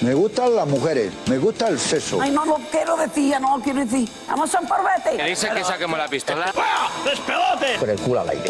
[0.00, 2.20] Me gustan las mujeres, me gusta el sexo.
[2.20, 4.08] Ay, no lo quiero decir, ya no lo quiero decir.
[4.28, 5.16] Vamos a un parvete.
[5.16, 6.52] ¿Qué dice que saquemos la pistola?
[7.80, 8.44] Con el culo al aire.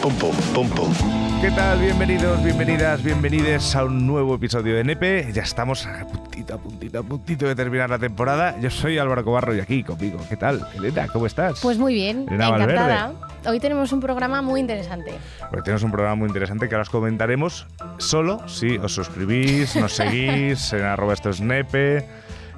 [0.00, 1.19] Pum, pum, pum, pum.
[1.40, 1.80] ¿Qué tal?
[1.80, 5.32] Bienvenidos, bienvenidas, bienvenides a un nuevo episodio de NP.
[5.32, 8.60] Ya estamos a puntito, a puntito, a puntito de terminar la temporada.
[8.60, 10.20] Yo soy Álvaro Cobarro y aquí conmigo.
[10.28, 10.66] ¿Qué tal?
[10.76, 11.60] Elena, ¿cómo estás?
[11.60, 13.06] Pues muy bien, Elena encantada.
[13.06, 13.48] Valverde.
[13.48, 15.14] Hoy tenemos un programa muy interesante.
[15.50, 19.92] Pues tenemos un programa muy interesante que ahora os comentaremos solo si os suscribís, nos
[19.96, 22.06] seguís en arroba esto es nepe.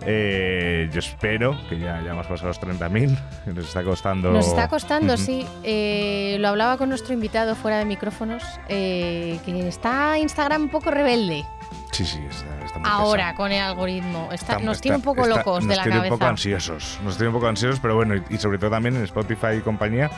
[0.07, 3.17] Eh, yo espero que ya, ya hemos pasado los 30.000.
[3.45, 4.33] que Nos está costando.
[4.33, 5.47] Nos está costando, sí.
[5.63, 10.91] Eh, lo hablaba con nuestro invitado fuera de micrófonos, eh, que está Instagram un poco
[10.91, 11.45] rebelde
[11.93, 13.37] Sí, sí, está, está muy ahora pesado.
[13.37, 14.29] con el algoritmo.
[14.33, 16.31] Está- Está- nos tiene un poco locos de nos la tiene un poco cabeza.
[16.31, 16.99] ansiosos.
[17.05, 19.61] Nos tiene un poco ansiosos, pero bueno, y, y sobre todo también en Spotify y
[19.61, 20.11] compañía,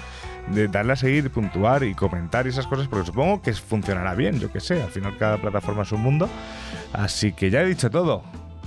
[0.46, 4.38] de darle a seguir, puntuar y comentar y esas cosas, porque supongo que funcionará bien,
[4.38, 4.80] yo que sé.
[4.82, 6.28] Al final cada plataforma es un mundo.
[6.92, 8.22] Así que ya he dicho todo.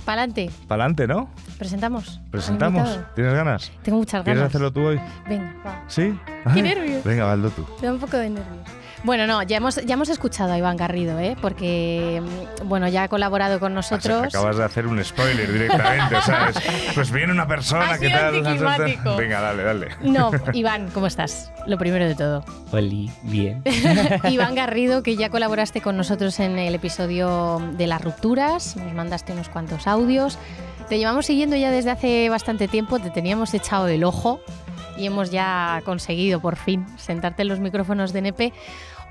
[0.08, 1.28] Pa'lante, Para adelante, ¿no?
[1.58, 2.18] presentamos.
[2.30, 2.98] Presentamos.
[3.14, 3.70] ¿Tienes ganas?
[3.82, 4.50] Tengo muchas ¿Quieres ganas.
[4.54, 4.98] hacerlo tú hoy?
[5.28, 5.84] Venga, va.
[5.86, 6.18] ¿Sí?
[6.54, 7.04] Qué nervios.
[7.04, 7.66] Venga, Valdo tú.
[7.82, 8.68] Me da un poco de nervios.
[9.04, 11.36] Bueno, no, ya hemos, ya hemos escuchado a Iván Garrido, ¿eh?
[11.40, 12.20] porque
[12.62, 14.34] mm, bueno, ya ha colaborado con O sea, nosotros.
[14.34, 16.56] acabas de hacer un spoiler directamente, ¿sabes?
[16.94, 18.34] Pues viene una persona Ha que tal.
[18.36, 19.16] anticlimático.
[19.16, 19.88] Venga, dale, dale.
[20.02, 21.52] No, Iván, ¿cómo estás?
[21.66, 22.44] Lo primero de todo.
[22.72, 23.62] Oli, bien.
[24.28, 29.32] Iván Garrido, que ya colaboraste con nosotros en el episodio de las rupturas, nos mandaste
[29.32, 30.38] unos cuantos audios.
[30.88, 34.40] Te llevamos siguiendo ya desde hace bastante tiempo, te teníamos echado el ojo
[34.98, 38.52] y hemos ya conseguido por fin sentarte en los micrófonos de NP.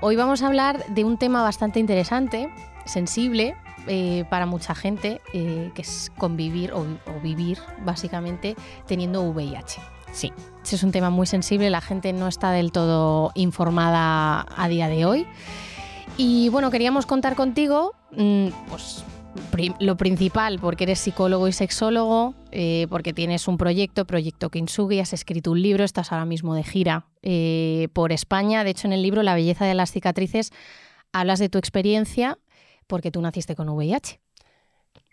[0.00, 2.52] Hoy vamos a hablar de un tema bastante interesante,
[2.84, 8.54] sensible eh, para mucha gente, eh, que es convivir o, o vivir básicamente
[8.86, 9.80] teniendo VIH.
[10.12, 14.68] Sí, ese es un tema muy sensible, la gente no está del todo informada a
[14.68, 15.26] día de hoy.
[16.16, 19.04] Y bueno, queríamos contar contigo, mm, pues
[19.80, 25.12] lo principal, porque eres psicólogo y sexólogo, eh, porque tienes un proyecto, Proyecto Kintsugi, has
[25.12, 28.64] escrito un libro, estás ahora mismo de gira eh, por España.
[28.64, 30.50] De hecho, en el libro La belleza de las cicatrices
[31.12, 32.38] hablas de tu experiencia
[32.86, 34.20] porque tú naciste con VIH.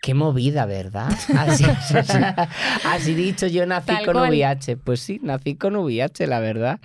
[0.00, 1.08] Qué movida, ¿verdad?
[1.36, 1.64] Así,
[2.84, 4.30] así dicho, yo nací Tal con cual.
[4.30, 4.76] VIH.
[4.76, 6.80] Pues sí, nací con VIH, la verdad.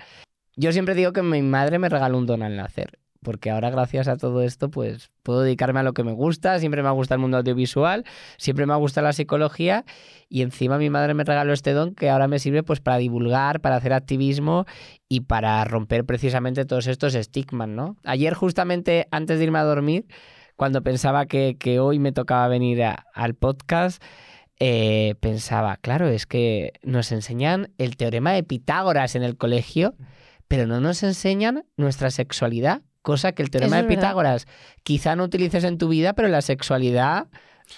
[0.56, 2.98] Yo siempre digo que mi madre me regaló un don al nacer.
[3.22, 6.58] Porque ahora, gracias a todo esto, pues puedo dedicarme a lo que me gusta.
[6.58, 8.04] Siempre me ha gustado el mundo audiovisual,
[8.36, 9.84] siempre me ha gustado la psicología.
[10.28, 13.60] Y encima mi madre me regaló este don que ahora me sirve pues para divulgar,
[13.60, 14.66] para hacer activismo
[15.08, 17.96] y para romper precisamente todos estos estigmas, ¿no?
[18.04, 20.06] Ayer, justamente antes de irme a dormir,
[20.56, 22.82] cuando pensaba que, que hoy me tocaba venir
[23.14, 24.02] al podcast,
[24.64, 29.96] eh, pensaba, claro, es que nos enseñan el teorema de Pitágoras en el colegio,
[30.46, 33.96] pero no nos enseñan nuestra sexualidad, cosa que el teorema Eso de.
[33.96, 34.46] Pitágoras
[34.82, 37.26] quizá no utilices en tu vida, pero la sexualidad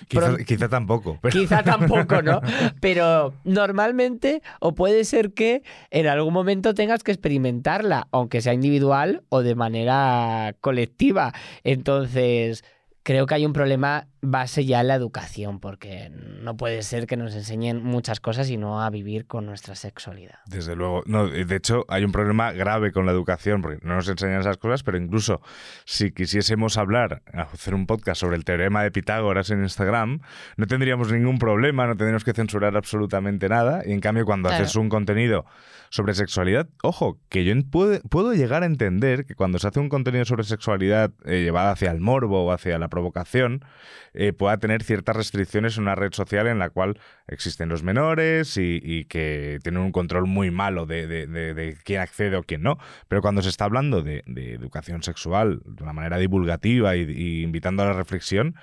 [0.08, 1.18] Quizá, tampoco.
[1.22, 2.40] Pero Quizá tampoco, ¿no?
[2.80, 9.22] Pero normalmente, o puede ser que en algún momento tengas que experimentarla, aunque sea individual
[9.28, 11.32] o de manera colectiva.
[11.62, 12.64] Entonces,
[13.02, 17.34] creo que hay un problema base ya la educación, porque no puede ser que nos
[17.34, 20.36] enseñen muchas cosas y no a vivir con nuestra sexualidad.
[20.46, 21.02] Desde luego.
[21.06, 24.56] No, de hecho, hay un problema grave con la educación, porque no nos enseñan esas
[24.58, 25.40] cosas, pero incluso
[25.84, 30.20] si quisiésemos hablar, hacer un podcast sobre el teorema de Pitágoras en Instagram,
[30.56, 33.82] no tendríamos ningún problema, no tendríamos que censurar absolutamente nada.
[33.86, 34.64] Y en cambio, cuando Claro.
[34.64, 35.44] haces un contenido
[35.90, 39.78] sobre sexualidad, ojo, que yo en- puedo, puedo llegar a entender que cuando se hace
[39.80, 43.64] un contenido sobre sexualidad eh, llevado hacia el morbo o hacia la provocación,
[44.14, 48.56] eh, pueda tener ciertas restricciones en una red social en la cual existen los menores
[48.56, 52.42] y, y que tienen un control muy malo de, de- de- de quién accede o
[52.42, 52.78] quién no.
[53.08, 57.82] Pero cuando se está hablando de, educación sexual de una manera divulgativa y, y invitando
[57.82, 58.54] a la reflexión,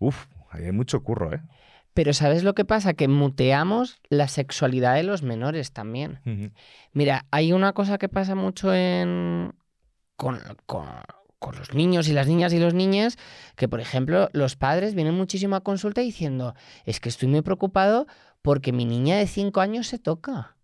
[0.00, 1.40] uff, ahí hay mucho curro, ¿eh?
[1.92, 2.94] Pero ¿sabes lo que pasa?
[2.94, 6.18] Que muteamos la sexualidad de los menores también.
[6.92, 9.52] Mira, hay una cosa que pasa mucho en
[10.16, 10.88] con, con-
[11.44, 13.18] con los niños y las niñas y los niños,
[13.54, 16.54] que por ejemplo los padres vienen muchísimo a consulta diciendo,
[16.86, 18.06] es que estoy muy preocupado
[18.40, 20.56] porque mi niña de 5 años se toca.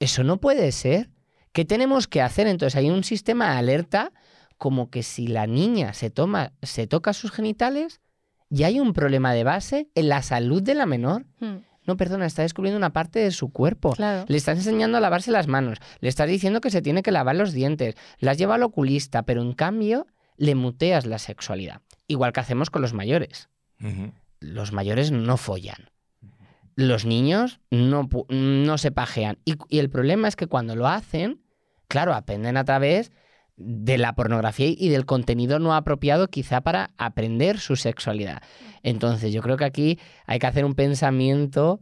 [0.00, 1.08] Eso no puede ser.
[1.52, 2.46] ¿Qué tenemos que hacer?
[2.48, 4.12] Entonces hay un sistema de alerta
[4.58, 8.02] como que si la niña se, toma, se toca sus genitales,
[8.50, 11.24] ya hay un problema de base en la salud de la menor.
[11.40, 13.92] Hmm, No, perdona, está descubriendo una parte de su cuerpo.
[13.92, 14.24] claro.
[14.28, 17.36] Le estás enseñando a lavarse las manos, le estás diciendo que se tiene que lavar
[17.36, 21.82] los dientes, las lleva al oculista, pero en cambio le muteas la sexualidad.
[22.06, 23.48] Igual que hacemos con los mayores.
[24.40, 25.90] Los mayores no follan.
[26.76, 29.38] Los niños no, no se pajean.
[29.44, 31.42] Y, y el problema es que cuando lo hacen,
[31.86, 33.12] claro, aprenden a través
[33.56, 38.42] de la pornografía y del contenido no apropiado quizá para aprender su sexualidad.
[38.82, 41.80] Entonces yo creo que aquí hay que hacer un pensamiento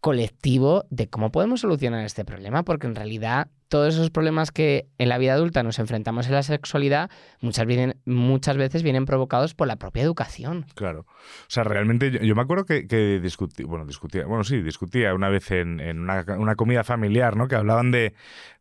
[0.00, 5.08] colectivo de cómo podemos solucionar este problema, porque en realidad todos esos problemas que en
[5.08, 7.10] la vida adulta nos enfrentamos en la sexualidad
[7.40, 10.66] muchas, veces vienen provocados por la propia educación.
[10.74, 11.00] Claro.
[11.02, 15.50] O sea, realmente yo, me acuerdo que, discutí, bueno, discutía, bueno, sí, discutía una vez
[15.52, 17.46] en, una, una, comida familiar, ¿no?
[17.46, 18.14] Que hablaban de,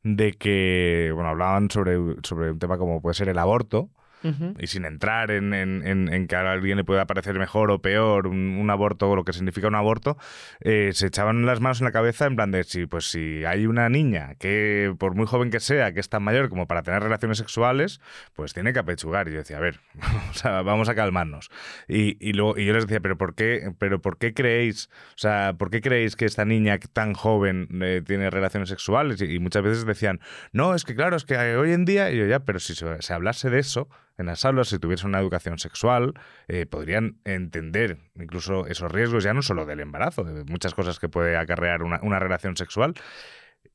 [0.03, 3.89] de que, bueno, hablaban sobre, sobre un tema como puede ser el aborto
[4.23, 8.69] y sin entrar en, en, que a alguien le pueda parecer mejor o peor un,
[8.69, 10.17] aborto o lo que significa un aborto,
[10.59, 13.65] eh, se echaban las manos en la cabeza en plan de si, pues si hay
[13.65, 17.01] una niña que, por muy joven que sea, que es tan mayor como para tener
[17.01, 18.01] relaciones sexuales,
[18.33, 19.27] pues tiene que apechugar.
[19.27, 19.79] Y yo decía, a ver,
[20.43, 21.49] vamos a calmarnos.
[21.87, 25.17] Y, y, luego, y yo les decía, pero ¿por qué, pero ¿por qué creéis, o
[25.17, 29.21] sea, por qué creéis que esta niña tan joven eh, tiene relaciones sexuales?
[29.21, 30.19] Y, muchas veces decían,
[30.51, 33.13] no, es que claro, es que hoy en día, y yo ya, pero si se
[33.13, 33.89] hablase de eso,
[34.19, 36.13] en las aulas, si tuviesen una educación sexual,
[36.49, 41.07] eh, podrían entender incluso esos riesgos, ya no solo del embarazo, de muchas cosas que
[41.07, 42.93] puede acarrear una, una relación sexual.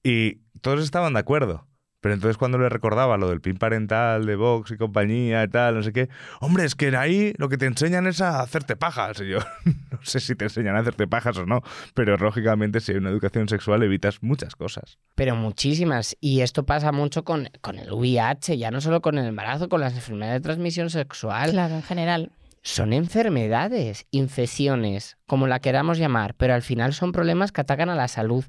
[0.03, 1.67] Y todos estaban de acuerdo.
[2.05, 5.77] Pero entonces cuando le recordaba lo del pin parental de Vox y compañía y tal,
[5.77, 9.23] no sé qué, hombre, es que ahí lo que te enseñan es a hacerte pajas.
[9.23, 11.63] Y yo no sé si te enseñan a hacerte pajas o no,
[11.95, 14.99] pero lógicamente si hay una educación sexual evitas muchas cosas.
[15.15, 16.15] Pero muchísimas.
[16.21, 19.81] Y esto pasa mucho con, con el VIH, ya no solo con el embarazo, con
[19.81, 21.53] las enfermedades de transmisión sexual.
[21.53, 27.51] Claro, en general son enfermedades, infecciones, como la queramos llamar, pero al final son problemas
[27.51, 28.45] que atacan a la salud.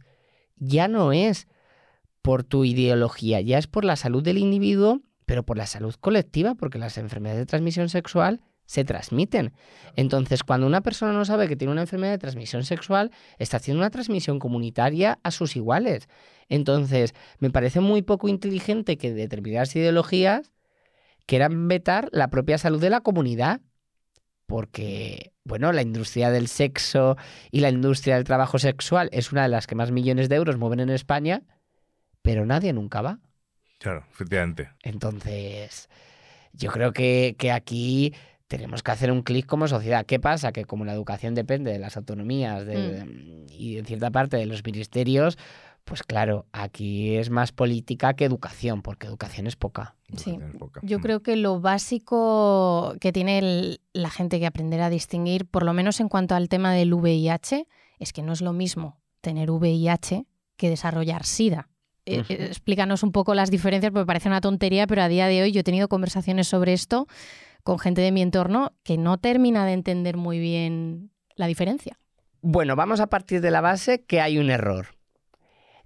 [0.58, 1.48] Ya no es
[2.26, 6.56] por tu ideología, ya es por la salud del individuo, pero por la salud colectiva,
[6.56, 9.54] porque las enfermedades de transmisión sexual se transmiten.
[9.96, 13.82] Entonces, cuando una persona no sabe que tiene una enfermedad de transmisión sexual, está haciendo
[13.82, 16.10] una transmisión comunitaria a sus iguales.
[16.50, 20.52] Entonces, me parece muy poco inteligente que determinadas ideologías
[21.28, 23.62] quieran vetar la propia salud de la comunidad,
[24.48, 27.18] porque, bueno, la industria del sexo
[27.52, 30.58] y la industria del trabajo sexual es una de las que más millones de euros
[30.58, 31.44] mueven en España,
[32.26, 33.20] pero nadie nunca va.
[33.80, 34.72] Claro, efectivamente.
[34.82, 35.90] Entonces,
[36.54, 38.14] yo creo que, aquí
[38.48, 40.06] tenemos que hacer un clic como sociedad.
[40.08, 40.52] ¿Qué pasa?
[40.52, 43.46] Que como la educación depende de las autonomías mm.
[43.50, 45.38] y en cierta parte de los ministerios,
[45.84, 49.96] pues claro, aquí es más política que educación, porque educación es poca.
[50.18, 50.40] Sí.
[50.82, 51.02] Yo mm.
[51.02, 56.00] creo que lo básico que tiene la gente que aprender a distinguir, por lo menos
[56.00, 57.68] en cuanto al tema del VIH,
[58.00, 60.26] es que no es lo mismo tener VIH
[60.58, 61.70] que desarrollar SIDA.
[62.06, 65.52] Eh, explícanos un poco las diferencias, porque parece una tontería, pero a día de hoy
[65.52, 67.08] yo he tenido conversaciones sobre esto
[67.64, 72.00] con gente de mi entorno que no termina de entender muy bien la diferencia.
[72.42, 74.90] Bueno, vamos a partir de la base que hay un error.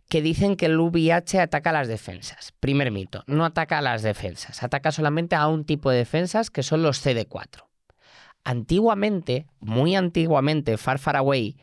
[0.10, 2.52] Que dicen que el VIH ataca a las defensas.
[2.60, 6.64] Primer mito, no ataca a las defensas, ataca solamente a un tipo de defensas que
[6.64, 7.64] son los CD4.
[8.44, 11.56] Antiguamente, muy antiguamente, far far away,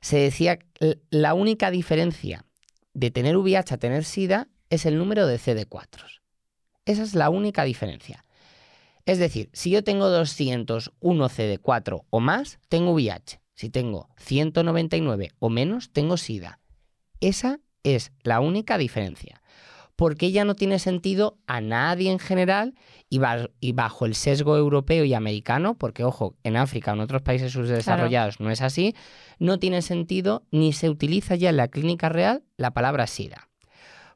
[0.00, 2.44] se decía que la única diferencia
[2.94, 6.22] de tener VIH a tener SIDA es el número de CD4.
[6.84, 8.24] Esa es la única diferencia.
[9.04, 13.40] Es decir, si yo tengo 201 CD4 o más, tengo VIH.
[13.54, 16.60] Si tengo 199 o menos, tengo SIDA.
[17.20, 19.41] Esa es la única diferencia.
[19.96, 22.74] Porque ya no tiene sentido a nadie en general
[23.08, 27.52] y, bajo el sesgo europeo y americano, porque ojo, en África o en otros países
[27.52, 28.94] subdesarrollados no es así,
[29.38, 33.48] no tiene sentido ni se utiliza ya en la clínica real la palabra SIDA.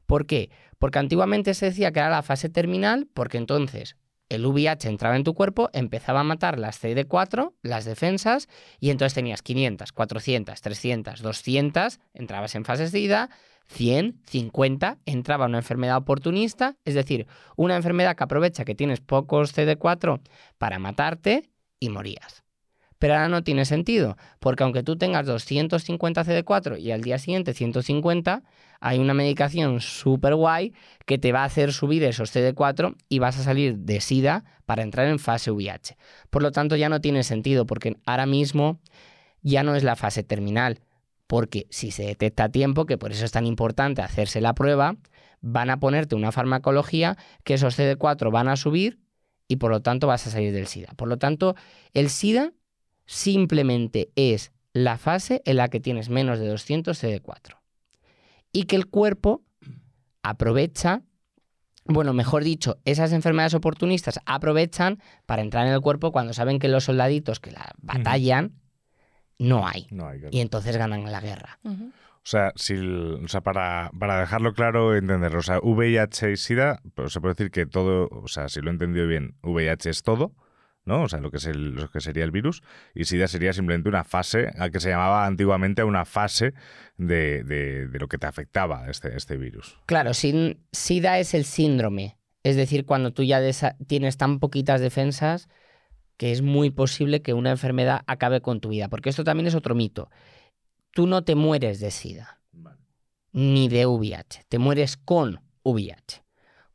[0.07, 0.49] ¿Por qué?
[0.79, 3.97] Porque antiguamente se decía que era la fase terminal, porque entonces
[4.29, 9.13] el VIH entraba en tu cuerpo, empezaba a matar las CD4, las defensas, y entonces
[9.13, 13.29] tenías 500, 400, 300, 200, entrabas en fase SIDA,
[13.67, 19.55] 100, 50, entraba una enfermedad oportunista, es decir, una enfermedad que aprovecha que tienes pocos
[19.55, 20.21] CD4
[20.57, 22.43] para matarte y morías.
[22.99, 27.53] Pero ahora no tiene sentido, porque aunque tú tengas 250 CD4 y al día siguiente
[27.53, 28.43] 150,
[28.79, 30.73] hay una medicación súper guay
[31.05, 34.81] que te va a hacer subir esos CD4 y vas a salir de SIDA para
[34.81, 35.95] entrar en fase VIH.
[36.29, 38.79] Por lo tanto, ya no tiene sentido, porque ahora mismo
[39.41, 40.79] ya no es la fase terminal,
[41.27, 44.95] porque si se detecta a tiempo, que por eso es tan importante hacerse la prueba,
[45.41, 48.99] van a ponerte una farmacología que esos CD4 van a subir
[49.47, 50.93] y por lo tanto vas a salir del SIDA.
[50.95, 51.55] Por lo tanto,
[51.93, 52.53] el SIDA
[53.05, 57.57] simplemente es la fase en la que tienes menos de 200 CD4.
[58.51, 59.43] Y que el cuerpo
[60.23, 61.03] aprovecha,
[61.85, 66.67] bueno, mejor dicho, esas enfermedades oportunistas aprovechan para entrar en el cuerpo cuando saben que
[66.67, 68.53] los soldaditos que la batallan
[69.39, 69.87] no hay.
[70.31, 71.59] y entonces ganan la guerra.
[71.63, 75.39] O sea, si, o sea para, para dejarlo claro, entenderlo.
[75.39, 78.69] O sea, VIH y SIDA, pues se puede decir que todo, o sea, si lo
[78.69, 80.33] he entendido bien, VIH es todo,
[80.83, 81.03] ¿no?
[81.03, 82.63] O sea, lo que, es el- lo que sería el virus.
[82.93, 86.53] Y SIDA sería simplemente una fase, a que se llamaba antiguamente una fase
[86.97, 89.77] de, de- de lo que te afectaba este, este virus.
[89.85, 92.17] Claro, sin- SIDA es el síndrome.
[92.43, 93.39] Es decir, cuando tú ya
[93.87, 95.47] tienes tan poquitas defensas
[96.17, 98.89] que es muy posible que una enfermedad acabe con tu vida.
[98.89, 100.09] Porque esto también es otro mito.
[100.91, 102.41] Tú no te mueres de SIDA
[103.31, 104.45] ni de VIH.
[104.49, 106.23] Te mueres con VIH.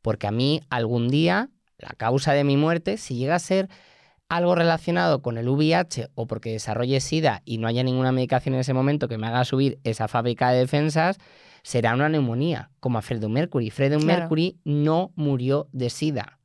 [0.01, 3.69] Porque a mí algún día la causa de mi muerte, si llega a ser
[4.29, 8.61] algo relacionado con el VIH o porque desarrolle SIDA y no haya ninguna medicación en
[8.61, 11.17] ese momento que me haga subir esa fábrica de defensas,
[11.61, 13.69] será una neumonía, como a Freddie Mercury.
[13.69, 14.21] Freddie Claro.
[14.21, 16.39] Mercury no murió de SIDA,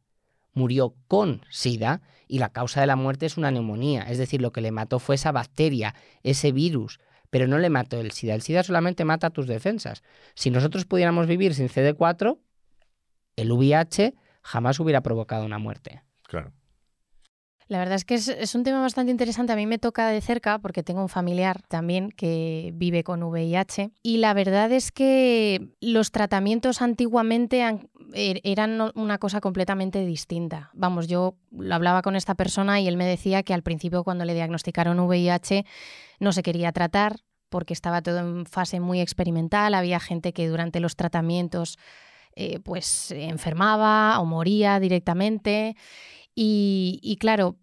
[0.52, 4.02] murió con SIDA y la causa de la muerte es una neumonía.
[4.02, 8.00] Es decir, lo que le mató fue esa bacteria, ese virus, pero no le mató
[8.00, 8.34] el SIDA.
[8.34, 10.02] El SIDA solamente mata tus defensas.
[10.34, 12.38] Si nosotros pudiéramos vivir sin CD4,
[13.36, 16.02] el VIH jamás hubiera provocado una muerte.
[16.22, 16.52] Claro.
[17.68, 19.52] La verdad es que es, es un tema bastante interesante.
[19.52, 23.90] A mí me toca de cerca porque tengo un familiar también que vive con VIH
[24.02, 30.70] y la verdad es que los tratamientos antiguamente han- er- eran una cosa completamente distinta.
[30.74, 34.24] Vamos, yo lo hablaba con esta persona y él me decía que al principio cuando
[34.24, 35.64] le diagnosticaron VIH
[36.20, 39.74] no se quería tratar porque estaba todo en fase muy experimental.
[39.74, 41.78] Había gente que durante los tratamientos
[42.36, 45.76] eh, pues enfermaba o moría directamente.
[46.34, 47.56] Y, y claro,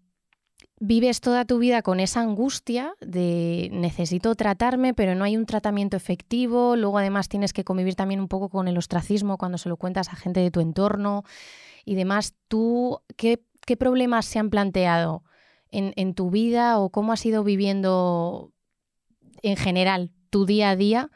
[0.78, 5.96] vives toda tu vida con esa angustia de necesito tratarme, pero no hay un tratamiento
[5.96, 6.76] efectivo.
[6.76, 10.08] Luego además tienes que convivir también un poco con el ostracismo cuando se lo cuentas
[10.08, 11.24] a gente de tu entorno
[11.84, 12.34] y demás.
[12.48, 13.40] ¿Tú qué,
[13.78, 15.24] problemas se han planteado
[15.70, 18.52] en, en tu vida o cómo has ido viviendo
[19.42, 21.10] en general tu día a día?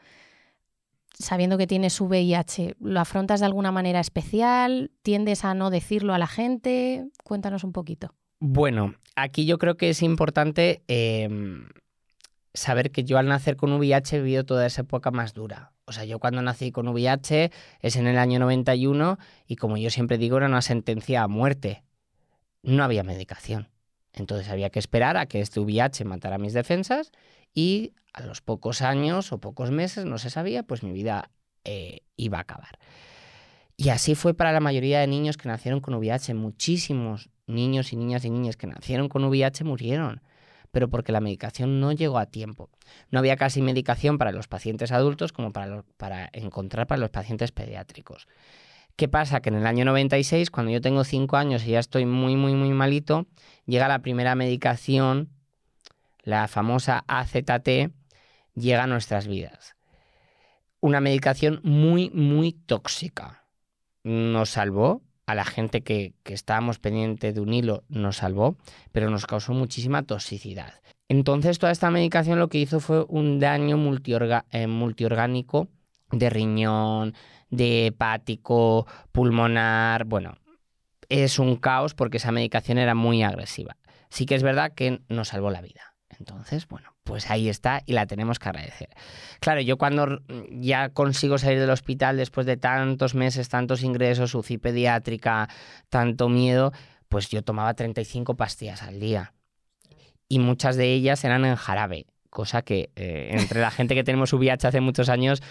[1.13, 4.89] Sabiendo que tienes VIH, ¿lo afrontas de alguna manera especial?
[5.03, 7.11] ¿Tiendes a no decirlo a la gente?
[7.23, 8.15] Cuéntanos un poquito.
[8.43, 11.29] Bueno, aquí yo creo que es importante eh,
[12.55, 15.73] saber que yo al nacer con VIH he vivido toda esa época más dura.
[15.85, 19.91] O sea, yo cuando nací con VIH es en el año 91 y como yo
[19.91, 21.83] siempre digo era una sentencia a muerte.
[22.63, 23.69] No había medicación.
[24.11, 27.11] Entonces había que esperar a que este VIH matara mis defensas
[27.53, 31.29] y a los pocos años o pocos meses, no se sabía, pues mi vida
[31.63, 32.79] eh, iba a acabar.
[33.77, 36.33] Y así fue para la mayoría de niños que nacieron con VIH.
[36.33, 40.21] Muchísimos niños y niñas y niñas que nacieron con VIH murieron,
[40.71, 42.69] pero porque la medicación no llegó a tiempo.
[43.09, 47.51] No había casi medicación para los pacientes adultos como para, para encontrar para los pacientes
[47.51, 48.27] pediátricos.
[48.95, 49.41] ¿Qué pasa?
[49.41, 52.53] Que en el año 96, cuando yo tengo 5 años y ya estoy muy, muy,
[52.53, 53.27] muy malito,
[53.65, 55.29] llega la primera medicación,
[56.23, 57.91] la famosa AZT,
[58.53, 59.75] llega a nuestras vidas.
[60.79, 63.45] Una medicación muy, muy tóxica.
[64.03, 68.57] Nos salvó, a la gente que, que estábamos pendiente de un hilo nos salvó,
[68.91, 70.73] pero nos causó muchísima toxicidad.
[71.11, 75.67] Entonces toda esta medicación lo que hizo fue un daño eh, multiorgánico
[76.09, 77.13] de riñón,
[77.49, 80.37] de hepático, pulmonar, bueno,
[81.09, 83.75] es un caos porque esa medicación era muy agresiva.
[84.09, 85.90] Sí que es verdad que nos salvó la vida.
[86.21, 88.89] Entonces, bueno, pues ahí está y la tenemos que agradecer.
[89.39, 94.59] Claro, yo cuando ya consigo salir del hospital después de tantos meses, tantos ingresos, UCI
[94.59, 95.49] pediátrica,
[95.89, 96.73] tanto miedo,
[97.09, 99.33] pues yo tomaba 35 pastillas al día.
[100.29, 104.31] Y muchas de ellas eran en jarabe, cosa que eh, entre la gente que tenemos
[104.31, 105.41] VIH hace muchos años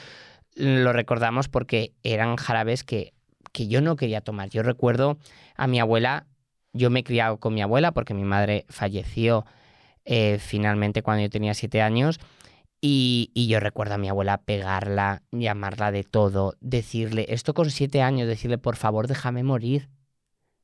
[0.55, 3.13] lo recordamos porque eran jarabes que,
[3.53, 4.51] que yo no quería tomar.
[4.51, 5.19] Yo recuerdo
[5.57, 6.27] a mi abuela,
[6.73, 9.45] yo me he criado con mi abuela porque mi madre falleció
[10.05, 12.19] eh, finalmente cuando yo tenía siete años.
[12.83, 18.27] Y, yo recuerdo a mi abuela pegarla, llamarla de todo, decirle, esto con siete años,
[18.27, 19.91] decirle, por favor, déjame morir.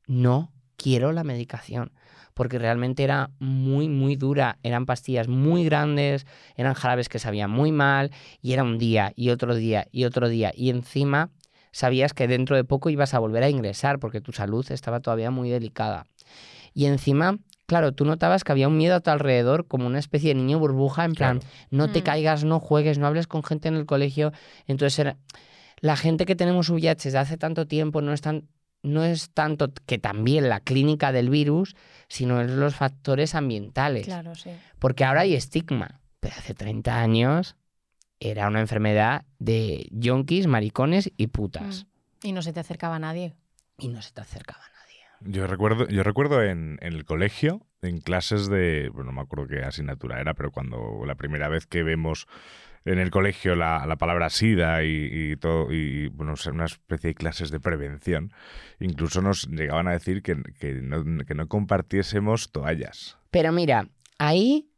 [0.06, 1.92] No quiero la medicación,
[2.32, 4.58] porque realmente era muy, muy dura.
[4.62, 6.26] Eran pastillas muy grandes,
[6.56, 10.28] eran jarabes que sabían muy mal, y era un día, y otro día, y otro
[10.28, 10.52] día.
[10.54, 11.30] Y encima
[11.70, 15.30] sabías que dentro de poco ibas a volver a ingresar, porque tu salud estaba todavía
[15.30, 16.06] muy delicada.
[16.72, 20.28] Y encima claro, tú notabas que había un miedo a tu alrededor, como una especie
[20.30, 22.04] de niño burbuja, en plan, no te Mm.
[22.04, 24.32] caigas, no juegues, no hables con gente en el colegio.
[24.66, 25.16] Entonces, era...
[25.80, 28.48] la gente que tenemos VIH desde hace tanto tiempo no es, tan...
[28.82, 31.74] no es tanto que también la clínica del virus,
[32.08, 34.06] sino es los factores ambientales.
[34.06, 34.50] Claro, sí.
[34.78, 37.56] Porque ahora hay estigma, pero hace 30 años
[38.20, 41.84] era una enfermedad de yonkis, maricones y putas.
[42.22, 42.26] Mm.
[42.28, 43.34] Y no se te acercaba nadie.
[43.78, 44.75] Y no se te acercaba nadie.
[45.20, 49.48] Yo recuerdo, yo recuerdo en, en el colegio, en clases de, bueno, no me acuerdo
[49.48, 52.26] qué asignatura era, pero cuando la primera vez que vemos
[52.86, 57.14] en el colegio la, la palabra SIDA y, y todo, y bueno, una especie de
[57.14, 58.32] clases de prevención.
[58.78, 63.18] Incluso nos llegaban a decir que, que no, que no compartiésemos toallas.
[63.30, 64.70] Pero mira, ahí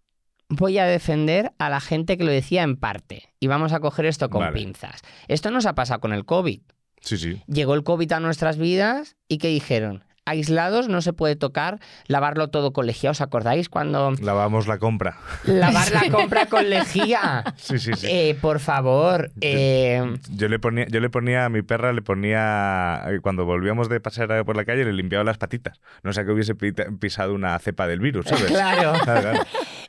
[0.49, 3.35] voy a defender a la gente que lo decía en parte.
[3.41, 4.55] Y vamos a coger esto con Vale.
[4.59, 5.03] pinzas.
[5.29, 6.63] Esto nos ha pasado con el COVID.
[7.01, 7.43] Sí, sí.
[7.47, 10.05] Llegó el COVID a nuestras vidas y ¿qué dijeron?
[10.29, 13.11] Aislados no se puede tocar, lavarlo todo con lejía.
[13.11, 15.17] ¿Os acordáis cuando Lavamos la compra.
[15.45, 17.45] lavar la compra con lejía?
[17.57, 18.07] Sí, sí, sí.
[18.11, 23.03] Eh, por favor, eh, Yo le ponía, yo le ponía a mi perra, le ponía
[23.07, 25.81] eh, cuando volvíamos de pasear por la calle, le limpiaba las patitas.
[26.03, 28.45] No sea que hubiese pisado una cepa del virus, ¿sabes?
[28.47, 28.93] claro.
[29.05, 29.41] Claro, claro.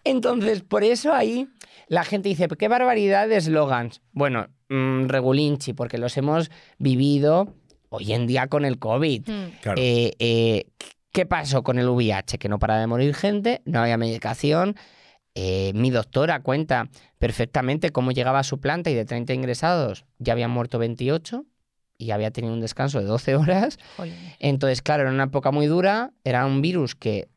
[0.03, 1.47] Entonces, por eso ahí
[1.87, 4.01] la gente dice, qué barbaridad de eslogans.
[4.13, 7.53] Bueno, mm, regulinchi, porque los hemos vivido
[7.89, 9.29] hoy en día con el COVID.
[9.29, 9.51] Mm.
[9.61, 9.81] Claro.
[9.81, 10.65] Eh, eh,
[11.11, 12.37] ¿Qué pasó con el VIH?
[12.37, 14.75] Que no para de morir gente, no había medicación.
[15.35, 20.33] Eh, mi doctora cuenta perfectamente cómo llegaba a su planta y de 30 ingresados ya
[20.33, 21.45] habían muerto 28
[21.97, 23.79] y había tenido un descanso de 12 horas.
[24.39, 27.27] Entonces, claro, era una época muy dura, era un virus que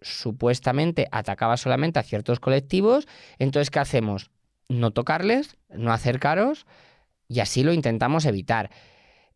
[0.00, 3.06] supuestamente atacaba solamente a ciertos colectivos.
[3.38, 4.30] Entonces, ¿qué hacemos?
[4.68, 6.66] No tocarles, no acercaros
[7.28, 8.70] y así lo intentamos evitar.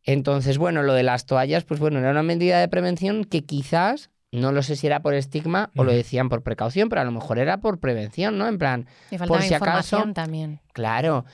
[0.05, 4.11] Entonces, bueno, lo de las toallas, pues bueno, era una medida de prevención que quizás,
[4.33, 7.11] no lo sé si era por estigma o lo decían por precaución, pero a lo
[7.13, 8.47] mejor era por prevención, ¿no?
[8.47, 10.61] En plan, Me faltaba si acaso- también.
[10.73, 11.25] Claro,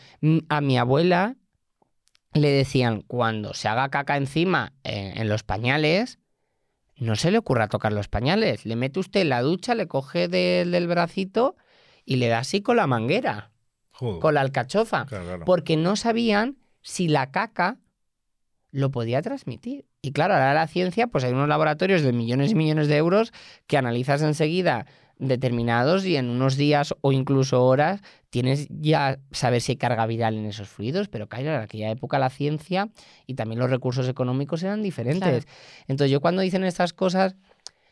[0.49, 1.37] a mi abuela
[2.33, 6.19] le decían, cuando se haga caca encima eh, en los pañales,
[6.97, 8.67] no se le ocurra tocar los pañales.
[8.67, 11.57] Le mete usted en la ducha, le coge del, del bracito
[12.05, 13.51] y le da así con la manguera,
[13.91, 14.21] Joder.
[14.21, 15.45] con la alcachofa, Claro, claro.
[15.45, 17.79] porque no sabían si la caca
[18.71, 19.87] lo podía transmitir.
[20.03, 23.33] Y claro, ahora la ciencia, pues hay unos laboratorios de millones y millones de euros
[23.67, 24.87] que analizas enseguida
[25.21, 28.01] determinados y en unos días o incluso horas
[28.31, 32.19] tienes ya saber si hay carga viral en esos fluidos, pero claro, en aquella época
[32.19, 32.89] la ciencia
[33.27, 35.47] y también los recursos económicos eran diferentes.
[35.89, 37.37] Entonces yo cuando dicen estas cosas,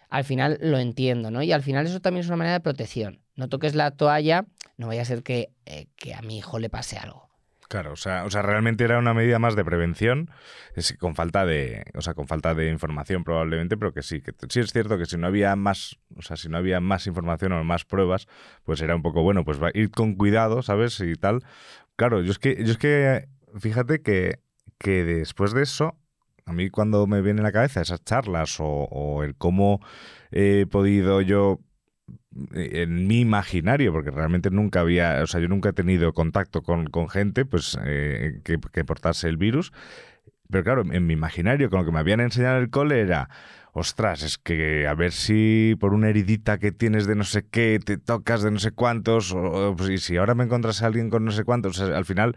[0.09, 1.43] al final lo entiendo, ¿no?
[1.43, 3.21] Y al final eso también es una manera de protección.
[3.37, 4.47] No toques la toalla,
[4.79, 7.28] no vaya a ser que, eh, que a mi hijo le pase algo.
[7.69, 10.31] Claro, o sea, o sea, realmente era una medida más de prevención,
[10.75, 14.33] es- con falta de, o sea, con falta de información probablemente, pero que sí, que
[14.49, 17.53] sí es cierto que si no había más, o sea, si no había más información
[17.53, 18.27] o más pruebas,
[18.65, 20.99] pues era un poco bueno, pues va- ir con cuidado, ¿sabes?
[21.01, 21.45] Y tal.
[21.97, 23.29] Claro, yo es que, yo es que,
[23.59, 24.41] fíjate que,
[24.79, 25.99] que después de eso,
[26.47, 29.81] a mí cuando me viene a la cabeza esas charlas o, o el cómo
[30.31, 31.61] he podido yo
[32.55, 36.87] en mi imaginario, porque realmente nunca había, o sea, yo nunca he tenido contacto con,
[36.87, 39.73] con gente pues eh, que, que portase el virus.
[40.51, 43.29] Pero claro, en mi imaginario, con lo que me habían enseñado en el cole era,
[43.73, 47.79] ostras, es que a ver si por una heridita que tienes de no sé qué,
[47.85, 51.11] te tocas de no sé cuántos, o, pues, y si ahora me encontras a alguien
[51.11, 52.37] con no sé cuántos, o sea, al final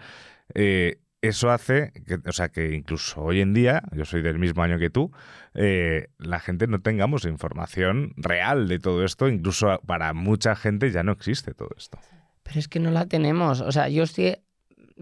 [0.56, 4.64] eh, eso hace, que, o sea, que incluso hoy en día, yo soy del mismo
[4.64, 5.12] año que tú,
[5.54, 11.04] eh, la gente no tengamos información real de todo esto, incluso para mucha gente ya
[11.04, 12.00] no existe todo esto.
[12.44, 13.62] Pero es que no la tenemos.
[13.62, 14.38] O sea, yo estoy.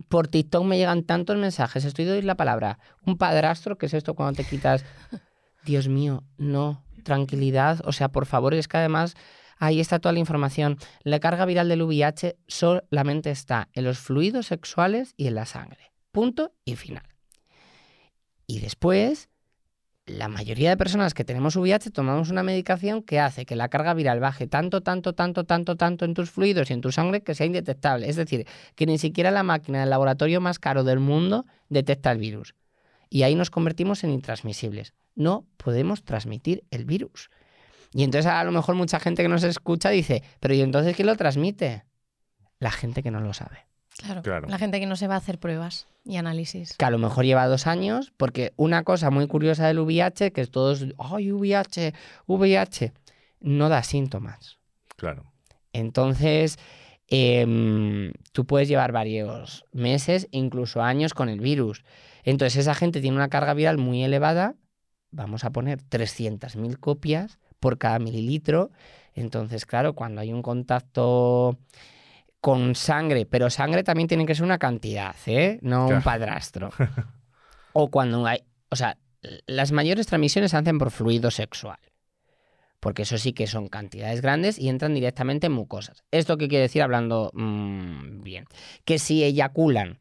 [0.07, 1.83] Por TikTok me llegan tantos mensajes.
[1.83, 2.79] Estoy de oír la palabra.
[3.05, 4.85] Un padrastro, ¿qué es esto cuando te quitas?
[5.65, 6.83] Dios mío, no.
[7.03, 7.81] Tranquilidad.
[7.85, 9.15] O sea, por favor, es que además
[9.57, 10.77] ahí está toda la información.
[11.03, 15.88] La carga viral del VIH solamente está en los fluidos sexuales y en la sangre.
[16.11, 17.03] Punto y final.
[18.47, 19.29] Y después,
[20.09, 23.93] la mayoría de personas que tenemos VIH tomamos una medicación que hace que la carga
[23.93, 27.35] viral baje tanto, tanto, tanto, tanto, tanto en tus fluidos y en tu sangre que
[27.35, 28.09] sea indetectable.
[28.09, 32.17] Es decir, que ni siquiera la máquina del laboratorio más caro del mundo detecta el
[32.17, 32.55] virus.
[33.09, 34.93] Y ahí nos convertimos en intransmisibles.
[35.13, 37.29] No podemos transmitir el virus.
[37.93, 41.07] Y entonces a lo mejor mucha gente que nos escucha dice, pero ¿y entonces quién
[41.07, 41.85] lo transmite?
[42.59, 43.68] La gente que no lo sabe.
[43.99, 44.21] Claro.
[44.21, 44.47] Claro.
[44.47, 46.75] La gente que no se va a hacer pruebas y análisis.
[46.77, 50.41] que a lo mejor lleva dos años, porque una cosa muy curiosa del VIH, que
[50.41, 51.93] es todos, ay, VIH,
[52.27, 52.93] VIH,
[53.41, 54.57] no da síntomas.
[54.95, 55.25] Claro.
[55.73, 56.57] Entonces,
[57.07, 61.83] em, tú puedes llevar varios meses, incluso años con el virus.
[62.23, 64.55] Entonces, esa gente tiene una carga viral muy elevada,
[65.11, 68.71] vamos a poner 300.000 copias por cada mililitro.
[69.13, 71.57] Entonces, claro, cuando hay un contacto
[72.41, 75.59] con sangre, pero sangre también tiene que ser una cantidad, ¿eh?
[75.61, 76.69] No un padrastro.
[77.73, 78.97] o cuando hay, o sea,
[79.45, 81.79] las mayores transmisiones se hacen por fluido sexual.
[82.79, 86.03] Porque eso sí que son cantidades grandes y entran directamente en mucosas.
[86.11, 88.45] ¿Esto qué quiere decir hablando mm, bien?
[88.85, 89.99] Que si eyaculan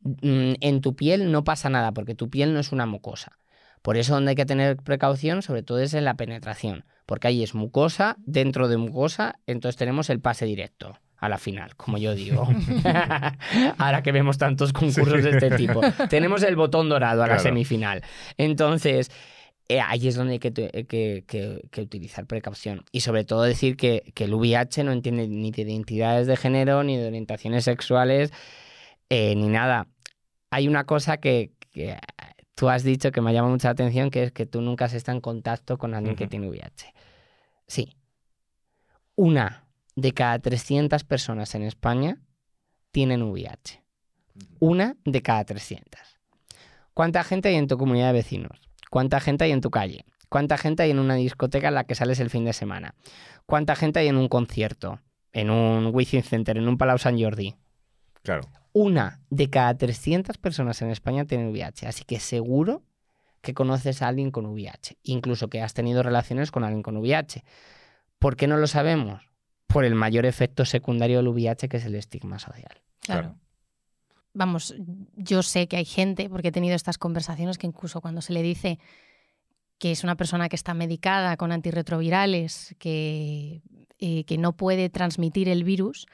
[0.00, 3.38] mm, en tu piel no pasa nada, porque tu piel no es una mucosa.
[3.80, 7.42] Por eso donde hay que tener precaución, sobre todo es en la penetración, porque ahí
[7.42, 10.98] es mucosa, dentro de mucosa, entonces tenemos el pase directo.
[11.18, 12.48] A la final, como yo digo.
[13.78, 15.80] Ahora que vemos tantos concursos de este tipo.
[16.08, 18.02] Tenemos el botón dorado a la semifinal.
[18.36, 19.10] Entonces,
[19.68, 22.84] eh, ahí es donde hay que, eh, que- que- que utilizar precaución.
[22.92, 26.82] Y sobre todo decir que, que el VIH no entiende ni de identidades de género,
[26.84, 28.32] ni de orientaciones sexuales,
[29.10, 29.86] eh, ni nada.
[30.50, 31.50] Hay una cosa que,
[32.54, 35.16] tú has dicho que me llama mucha atención, que es que tú nunca has estado
[35.16, 36.92] en contacto con alguien que tiene VIH.
[37.66, 37.94] Sí.
[39.16, 39.64] Una
[39.98, 42.18] de cada 300 personas en España
[42.92, 43.82] tienen VIH.
[44.60, 46.00] Una de cada 300.
[46.94, 48.60] ¿Cuánta gente hay en tu comunidad de vecinos?
[48.90, 50.04] ¿Cuánta gente hay en tu calle?
[50.28, 52.94] ¿Cuánta gente hay en una discoteca en la que sales el fin de semana?
[53.44, 55.00] ¿Cuánta gente hay en un concierto?
[55.32, 57.56] En un Within Center, en un Palau San Jordi.
[58.22, 58.42] Claro.
[58.72, 61.88] Una de cada 300 personas en España tiene VIH.
[61.88, 62.84] Así que seguro
[63.40, 64.98] que conoces a alguien con VIH.
[65.02, 67.42] Incluso que has tenido relaciones con alguien con VIH.
[68.20, 69.28] ¿Por qué no lo sabemos?
[69.68, 72.82] Por el mayor efecto secundario del VIH, que es el estigma social.
[73.00, 73.36] Claro.
[74.34, 74.74] Vamos,
[75.14, 78.42] yo sé que hay gente, porque he tenido estas conversaciones, que incluso cuando se le
[78.42, 78.78] dice
[79.78, 83.62] que es una persona que está medicada con antirretrovirales, que,
[83.98, 86.06] eh, que no puede transmitir el virus,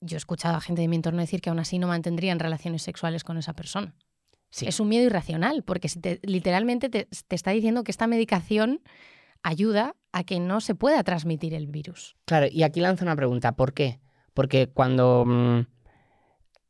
[0.00, 2.82] yo he escuchado a gente de mi entorno decir que aún así no mantendrían relaciones
[2.82, 3.94] sexuales con esa persona.
[4.50, 4.66] Sí.
[4.66, 8.80] Es un miedo irracional, porque si te- literalmente te, te está diciendo que esta medicación
[9.42, 12.16] ayuda a que no se pueda transmitir el virus.
[12.24, 13.52] Claro, y aquí lanzo una pregunta.
[13.52, 13.98] ¿Por qué?
[14.32, 15.66] Porque cuando mm,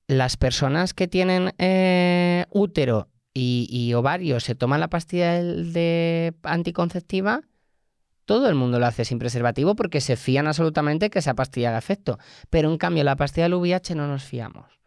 [0.09, 7.43] las personas que tienen eh, útero y, ovario se toman la pastilla de anticonceptiva,
[8.25, 11.79] todo el mundo lo hace sin preservativo porque se fían absolutamente que esa pastilla haga
[11.79, 12.19] efecto.
[12.49, 14.81] Pero en cambio, la pastilla del VIH no nos fiamos.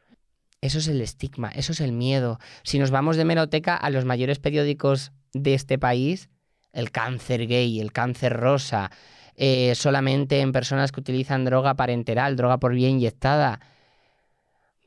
[0.61, 2.39] Eso es el estigma, eso es el miedo.
[2.63, 6.29] Si nos vamos de meroteca a los mayores periódicos de este país,
[6.77, 8.91] el cáncer gay, el cáncer rosa,
[9.35, 13.59] eh, solamente en personas que utilizan droga parenteral, droga por vía inyectada.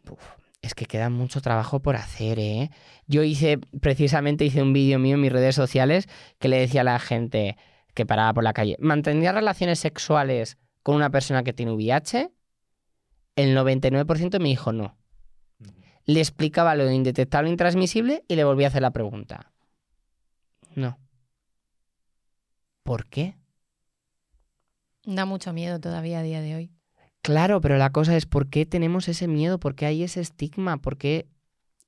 [0.08, 0.22] Uf,
[0.62, 2.70] es que queda mucho trabajo por hacer, ¿eh?
[3.08, 6.84] Yo hice, precisamente hice un vídeo mío en mis redes sociales que le decía a
[6.84, 7.56] la gente
[7.94, 12.30] que paraba por la calle, ¿mantendría relaciones sexuales con una persona que tiene VIH?
[13.34, 14.96] El 99% me dijo no.
[16.04, 19.52] Le explicaba lo de indetectable e intransmisible y le volví a hacer la pregunta.
[20.76, 20.96] No.
[22.90, 23.36] ¿Por qué?
[25.04, 26.72] Da mucho miedo todavía a día de hoy.
[27.22, 30.78] Claro, pero la cosa es por qué tenemos ese miedo, por qué hay ese estigma,
[30.78, 31.28] por qué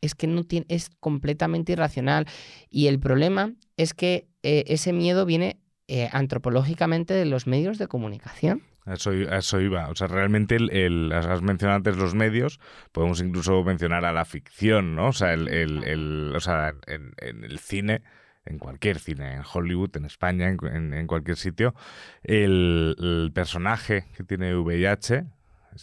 [0.00, 2.28] es que no tiene, es completamente irracional.
[2.70, 7.88] Y el problema es que eh, ese miedo viene eh, antropológicamente de los medios de
[7.88, 8.62] comunicación.
[8.84, 9.88] A eso, eso iba.
[9.88, 12.60] O sea, realmente el, el- has mencionado antes los medios,
[12.92, 15.08] podemos incluso mencionar a la ficción, ¿no?
[15.08, 18.02] O sea, el, el- el- o sea en, en el cine,
[18.44, 21.74] en cualquier cine, en Hollywood, en España, en, cualquier sitio,
[22.22, 25.24] el, personaje que tiene VIH,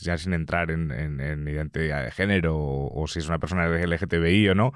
[0.01, 4.49] ya sin entrar en, en- en identidad de género o, si es una persona LGTBI
[4.49, 4.73] o no,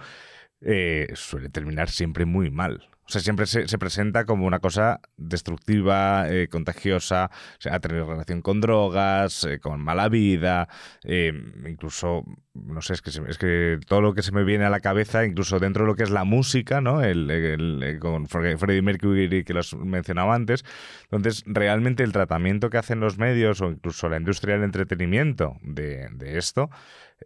[0.62, 2.88] eh, suele terminar siempre muy mal.
[3.14, 8.06] Sea, siempre se, se presenta como una cosa destructiva, eh, contagiosa, o sea, ha tenido
[8.08, 10.68] relación con drogas, eh, con mala vida,
[11.04, 11.32] eh,
[11.70, 12.24] incluso,
[12.56, 14.80] no sé, es que, se- es que todo lo que se me viene a la
[14.80, 17.04] cabeza, incluso dentro de lo que es la música, ¿no?
[17.04, 20.66] El, el- con Fre- Freddie Mercury, que los mencionaba antes.
[21.12, 26.08] Entonces, realmente el tratamiento que hacen los medios o incluso la industria del entretenimiento de,
[26.14, 26.70] de esto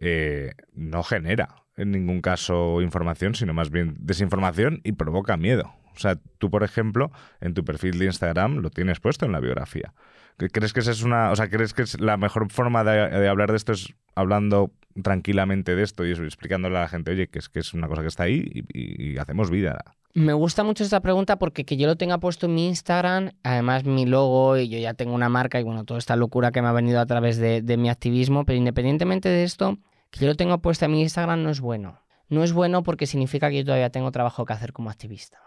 [0.00, 5.72] eh, no genera en ningún caso información, sino más bien desinformación y provoca miedo.
[5.98, 9.40] O sea, tú, por ejemplo, en tu perfil de Instagram lo tienes puesto en la
[9.40, 9.92] biografía.
[10.38, 13.28] ¿Qué- ¿Crees que esa es una, o sea, crees que es la mejor forma de,
[13.28, 14.70] hablar de esto es hablando
[15.02, 18.02] tranquilamente de esto y explicándole a la gente, oye, que es que es una cosa
[18.02, 19.96] que está ahí y, hacemos vida?
[20.14, 23.84] Me gusta mucho esta pregunta porque que yo lo tenga puesto en mi Instagram, además
[23.84, 26.68] mi logo y yo ya tengo una marca y bueno, toda esta locura que me
[26.68, 29.78] ha venido a través de mi activismo, pero independientemente de esto,
[30.10, 32.00] que yo lo tenga puesto en mi Instagram no es bueno.
[32.28, 35.38] No es bueno porque significa que yo todavía tengo trabajo que hacer como activista.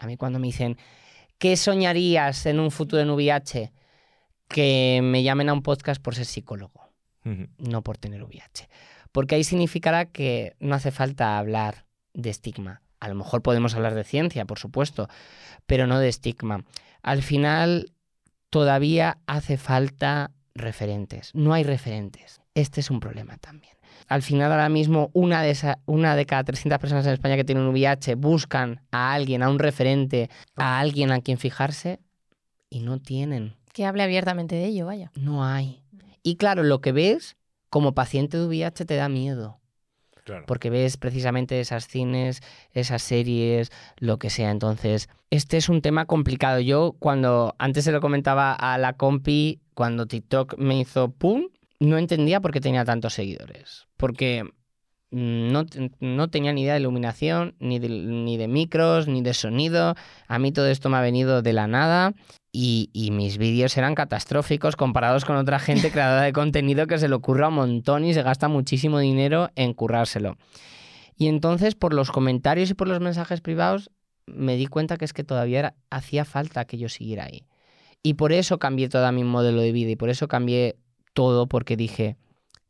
[0.00, 0.78] A mí cuando me dicen,
[1.38, 3.72] ¿qué soñarías en un futuro en VIH?
[4.48, 6.90] Que me llamen a un podcast por ser psicólogo
[7.24, 8.68] no por tener VIH.
[9.12, 12.82] Porque ahí significará que no hace falta hablar de estigma.
[12.98, 15.08] A lo mejor podemos hablar de ciencia, por supuesto,
[15.66, 16.64] pero no de estigma.
[17.02, 17.92] Al final,
[18.50, 21.30] todavía hace falta referentes.
[21.34, 22.40] No hay referentes.
[22.54, 23.74] Este es un problema también.
[24.08, 27.44] Al final, ahora mismo, una de, esa- una de cada 300 personas en España que
[27.44, 32.00] tienen un VIH buscan a alguien, a un referente, a alguien a quien fijarse
[32.68, 33.56] y no tienen.
[33.72, 35.12] Que hable abiertamente de ello, vaya.
[35.14, 35.82] No hay.
[36.22, 37.36] Y claro, lo que ves
[37.68, 39.59] como paciente de VIH te da miedo,
[40.46, 42.40] Porque ves precisamente esas cines,
[42.72, 44.50] esas series, lo que sea.
[44.50, 46.60] Entonces, este es un tema complicado.
[46.60, 51.98] Yo cuando antes se lo comentaba a la compi, cuando TikTok me hizo pum, no
[51.98, 53.86] entendía por qué tenía tantos seguidores.
[53.96, 54.44] Porque
[55.10, 55.66] no,
[55.98, 59.96] no, tenía ni idea de iluminación, ni de, ni de, micros, ni de sonido.
[60.28, 62.14] A mí todo esto me ha venido de la nada
[62.52, 67.08] y, y mis vídeos eran catastróficos comparados con otra gente creadora de contenido que se
[67.08, 70.36] le ocurra un montón y se gasta muchísimo dinero en currárselo.
[71.16, 73.90] Y entonces por los comentarios y por los mensajes privados
[74.26, 77.46] me di cuenta que es que todavía hacía falta que yo siguiera ahí.
[78.02, 80.76] Y por eso cambié todo mi modelo de vida y por eso cambié
[81.12, 82.16] todo porque dije,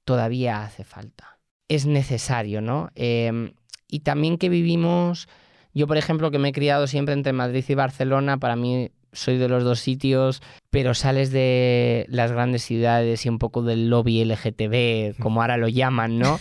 [0.05, 1.40] todavía hace falta
[1.71, 2.91] es necesario, ¿no?
[2.97, 3.53] Em,
[3.87, 5.29] y también que vivimos,
[5.73, 9.39] yo por ejemplo que me he criado siempre entre Madrid y Barcelona, para mí soy
[9.39, 14.25] de los dos sitios, pero sales de las grandes ciudades y un poco del lobby
[14.25, 16.41] LGTB, como ahora lo llaman, ¿no?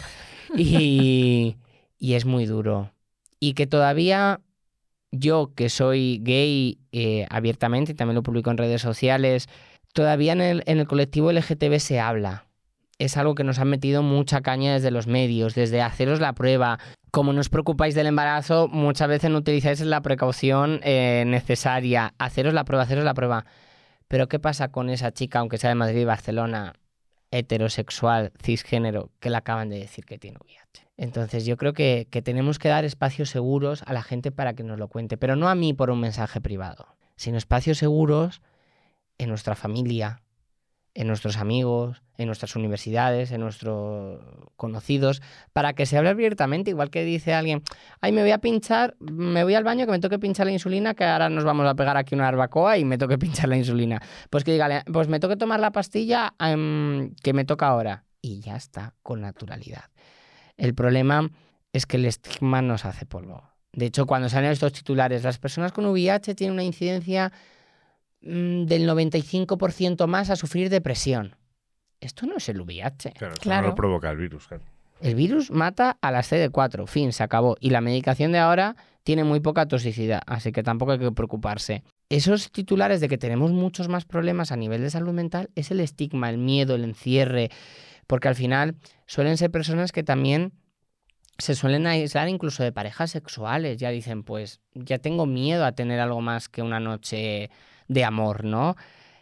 [0.58, 1.58] Y,
[2.00, 2.92] y es muy duro.
[3.40, 4.42] Y que todavía
[5.12, 9.48] yo, que soy gay eh, abiertamente, y también lo publico en redes sociales,
[9.94, 12.49] todavía en el, en el colectivo LGTB se habla
[13.00, 16.80] es algo que nos han metido mucha caña desde los medios, desde haceros la prueba.
[17.12, 22.14] Como no os preocupáis del embarazo, muchas veces no utilizáis la precaución eh, necesaria.
[22.20, 23.46] Haceros la prueba, haceros la prueba.
[24.10, 26.74] Pero ¿qué pasa con esa chica, aunque sea de Madrid y Barcelona,
[27.32, 30.88] heterosexual, cisgénero, que le acaban de decir que tiene VIH?
[30.98, 34.64] Entonces yo creo que, que tenemos que dar espacios seguros a la gente para que
[34.64, 38.42] nos lo cuente, pero no a mí por un mensaje privado, sino espacios seguros
[39.18, 40.22] en nuestra familia,
[41.00, 44.20] en nuestros amigos, en nuestras universidades, en nuestros
[44.58, 45.22] conocidos,
[45.54, 47.64] para que se hable abiertamente, igual que dice alguien,
[48.02, 50.96] ay, me voy a pinchar, me voy al baño que me toque pinchar la insulina,
[50.96, 54.02] que ahora nos vamos a pegar aquí una barbacoa y me toque pinchar la insulina.
[54.30, 58.04] Pues que diga, pues me toque tomar la pastilla em, que me toca ahora.
[58.22, 59.86] Y ya está, con naturalidad.
[60.58, 61.30] El problema
[61.72, 63.44] es que el estigma nos hace polvo.
[63.72, 67.32] De hecho, cuando salen estos titulares, las personas con VIH tienen una incidencia
[68.22, 71.36] mm, del 95% más a sufrir depresión
[72.00, 73.14] esto no es el VIH.
[73.40, 74.48] Claro, no lo provoca el virus.
[75.02, 77.58] El virus mata a las CD4, fin, se acabó.
[77.60, 81.84] Y la medicación de ahora tiene muy poca toxicidad, así que tampoco hay que preocuparse.
[82.10, 85.80] Esos titulares de que tenemos muchos más problemas a nivel de salud mental es el
[85.80, 87.50] estigma, el miedo, el encierre,
[88.08, 90.54] porque al final suelen ser personas que también
[91.38, 93.78] se suelen aislar incluso de parejas sexuales.
[93.78, 97.50] Ya dicen, pues ya tengo miedo a tener algo más que una noche
[97.90, 98.76] de amor, ¿no?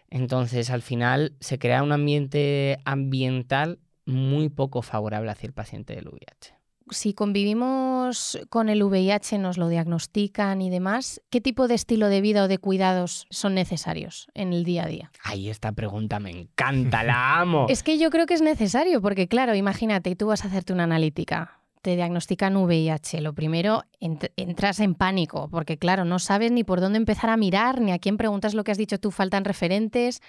[0.10, 6.08] Entonces, al final se crea un ambiente ambiental muy poco favorable hacia el paciente del
[6.08, 6.56] VIH.
[6.90, 12.22] Si convivimos con el VIH, nos lo diagnostican y demás, ¿qué tipo de estilo de
[12.22, 15.12] vida o de cuidados son necesarios en el día a día?
[15.22, 17.66] Ay, esta pregunta me encanta, la amo.
[17.70, 20.84] es que yo creo que es necesario, porque claro, imagínate, tú vas a hacerte una
[20.84, 26.82] analítica te diagnostican VIH, lo primero, entras en pánico, porque claro, no sabes ni por
[26.82, 30.19] dónde empezar a mirar, ni a quién preguntas lo que has dicho tú, faltan referentes.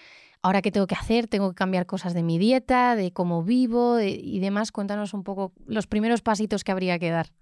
[0.40, 1.26] Ahora, ¿qué tengo que hacer?
[1.26, 4.70] Tengo que cambiar cosas de mi dieta, de cómo vivo y demás.
[4.70, 7.32] Cuéntanos un poco los primeros pasitos que habría que dar.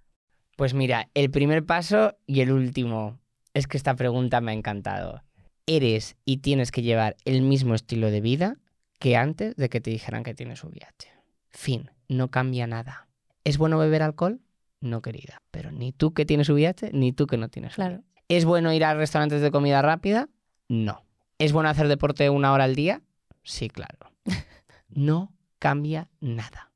[0.57, 3.19] Pues mira, el primer paso y el último.
[3.53, 5.25] Es que esta pregunta me ha encantado.
[5.67, 8.57] ¿Eres y tienes que llevar el mismo estilo de vida
[8.99, 11.11] que antes de que te dijeran que tienes VIH?
[11.51, 13.06] Fin, no cambia nada.
[13.47, 14.41] ¿Es bueno beber alcohol?
[14.81, 15.41] No, querida.
[15.53, 18.03] Pero ni tú que tienes VIH, ni tú que no tienes claro.
[18.27, 20.29] ¿Es bueno ir a restaurantes de comida rápida?
[20.69, 21.05] No.
[21.39, 23.03] ¿Es bueno hacer deporte una hora al día?
[23.45, 24.11] Sí, claro.
[24.89, 26.73] No cambia nada.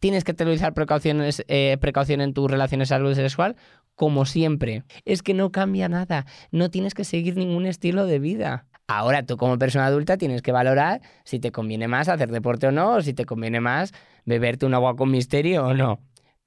[0.00, 3.54] ¿Tienes que utilizar precauciones, eh, precaución en tus relaciones de salud sexual?
[3.94, 4.82] Como siempre.
[5.04, 6.26] Es que no cambia nada.
[6.50, 8.66] No tienes que seguir ningún estilo de vida.
[8.88, 12.72] Ahora tú como persona adulta tienes que valorar si te conviene más hacer deporte o
[12.72, 13.92] no, o si te conviene más
[14.24, 16.00] beberte un agua con misterio o no.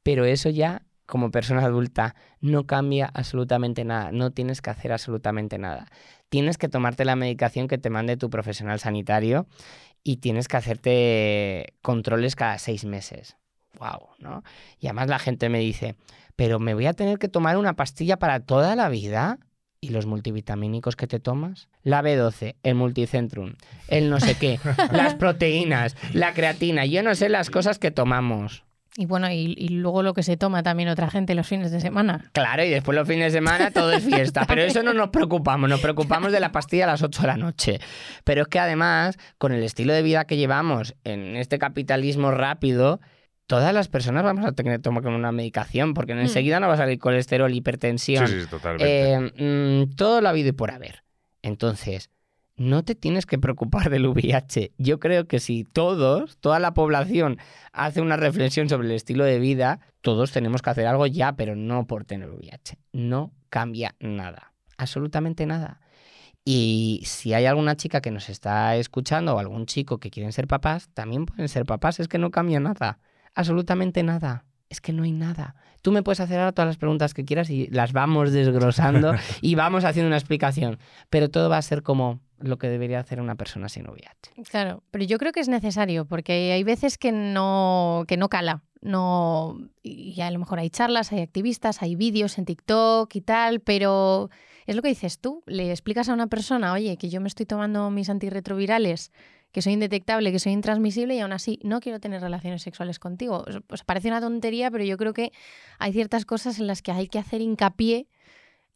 [0.03, 4.11] Pero eso ya, como persona adulta, no cambia absolutamente nada.
[4.11, 5.87] No tienes que hacer absolutamente nada.
[6.29, 9.47] Tienes que tomarte la medicación que te mande tu profesional sanitario
[10.03, 13.37] y tienes que hacerte controles cada seis meses.
[13.79, 14.43] Wow, ¿no?
[14.79, 15.95] Y además la gente me dice,
[16.35, 19.39] pero me voy a tener que tomar una pastilla para toda la vida.
[19.85, 21.67] ¿Y los multivitamínicos que te tomas?
[21.83, 23.53] La B12, el multicentrum,
[23.87, 24.59] el no sé qué,
[24.91, 28.63] las proteínas, la creatina, yo no sé las cosas que tomamos.
[28.97, 32.31] Y bueno, y, luego lo que se toma también otra gente los fines de semana.
[32.31, 34.45] Claro, y después los fines de semana todo es fiesta.
[34.47, 37.37] Pero eso no nos preocupamos, nos preocupamos de la pastilla a las 8 de la
[37.37, 37.79] noche.
[38.23, 43.01] Pero es que además, con el estilo de vida que llevamos en este capitalismo rápido,
[43.47, 46.19] todas las personas vamos a tener que tomar una medicación, porque mm.
[46.19, 48.27] enseguida no va a salir colesterol, hipertensión.
[48.27, 49.13] Sí, sí, totalmente.
[49.13, 51.03] Eh, mm, todo lo habido y por haber.
[51.41, 52.09] Entonces,
[52.57, 54.71] no te tienes que preocupar del VIH.
[54.77, 57.37] Yo creo que si todos, toda la población
[57.73, 61.55] hace una reflexión sobre el estilo de vida, todos tenemos que hacer algo ya, pero
[61.55, 62.77] no por tener VIH.
[62.93, 64.53] No cambia nada.
[64.77, 65.81] Absolutamente nada.
[66.43, 70.47] Y si hay alguna chica que nos está escuchando o algún chico que quieren ser
[70.47, 71.99] papás, también pueden ser papás.
[71.99, 72.99] Es que no cambia nada.
[73.35, 74.45] Absolutamente nada.
[74.69, 75.55] Es que no hay nada.
[75.81, 79.53] Tú me puedes hacer ahora todas las preguntas que quieras y las vamos desglosando y
[79.53, 80.79] vamos haciendo una explicación.
[81.11, 84.43] Pero todo va a ser como lo que debería hacer una persona sin VIH.
[84.49, 88.63] Claro, pero yo creo que es necesario porque hay veces que no, que no cala.
[88.81, 93.59] No, y a lo mejor hay charlas, hay activistas, hay vídeos en TikTok y tal,
[93.59, 94.29] pero
[94.67, 95.43] es lo que dices tú.
[95.47, 99.11] Le explicas a una persona, oye, que yo me estoy tomando mis antirretrovirales,
[99.55, 103.45] que soy indetectable, que soy intransmisible y aún así no quiero tener relaciones sexuales contigo.
[103.67, 105.31] Pues parece una tontería, pero yo creo que
[105.79, 108.09] hay ciertas cosas en las que hay que hacer hincapié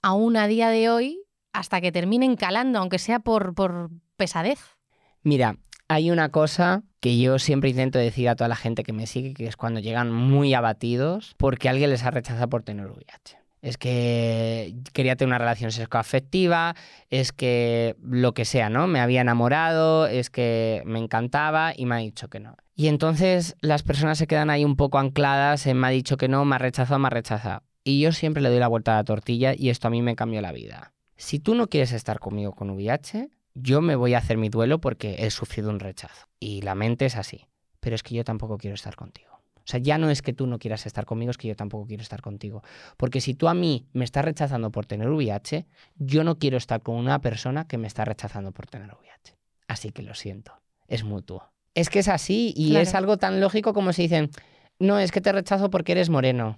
[0.02, 1.20] aún a día de hoy
[1.52, 4.78] hasta que terminen calando, aunque sea por, por pesadez.
[5.22, 5.58] Mira,
[5.90, 9.34] hay una cosa que yo siempre intento decir a toda la gente que me sigue,
[9.34, 13.78] que es cuando llegan muy abatidos porque alguien les ha rechazado por tener VIH es
[13.78, 16.76] que quería tener una relación sexoafectiva,
[17.10, 18.88] es que lo que sea, ¿no?
[18.88, 22.56] Me había enamorado, es que me encantaba y me ha dicho que no.
[22.76, 26.30] Y entonces las personas se quedan ahí un poco ancladas en me ha dicho que
[26.30, 27.64] no, me ha rechazado, me ha rechazado.
[27.84, 30.16] Y yo siempre le doy la vuelta a la tortilla y esto a mí me
[30.16, 30.94] cambió la vida.
[31.18, 34.80] Si tú no quieres estar conmigo con VIH, yo me voy a hacer mi duelo
[34.80, 36.28] porque he sufrido un rechazo.
[36.40, 37.48] Y la mente es así.
[37.80, 39.39] Pero es que yo tampoco quiero estar contigo.
[39.60, 41.86] O sea, ya no es que tú no quieras estar conmigo, es que yo tampoco
[41.86, 42.64] quiero estar contigo.
[42.98, 45.66] Porque si tú a mí me estás rechazando por tener VIH,
[45.98, 49.36] yo no quiero estar con una persona que me está rechazando por tener VIH.
[49.68, 50.54] Así que lo siento,
[50.88, 51.52] es mutuo.
[51.76, 54.32] Es que es así y es algo tan lógico como si dicen,
[54.80, 56.58] no, es que te rechazo porque eres moreno.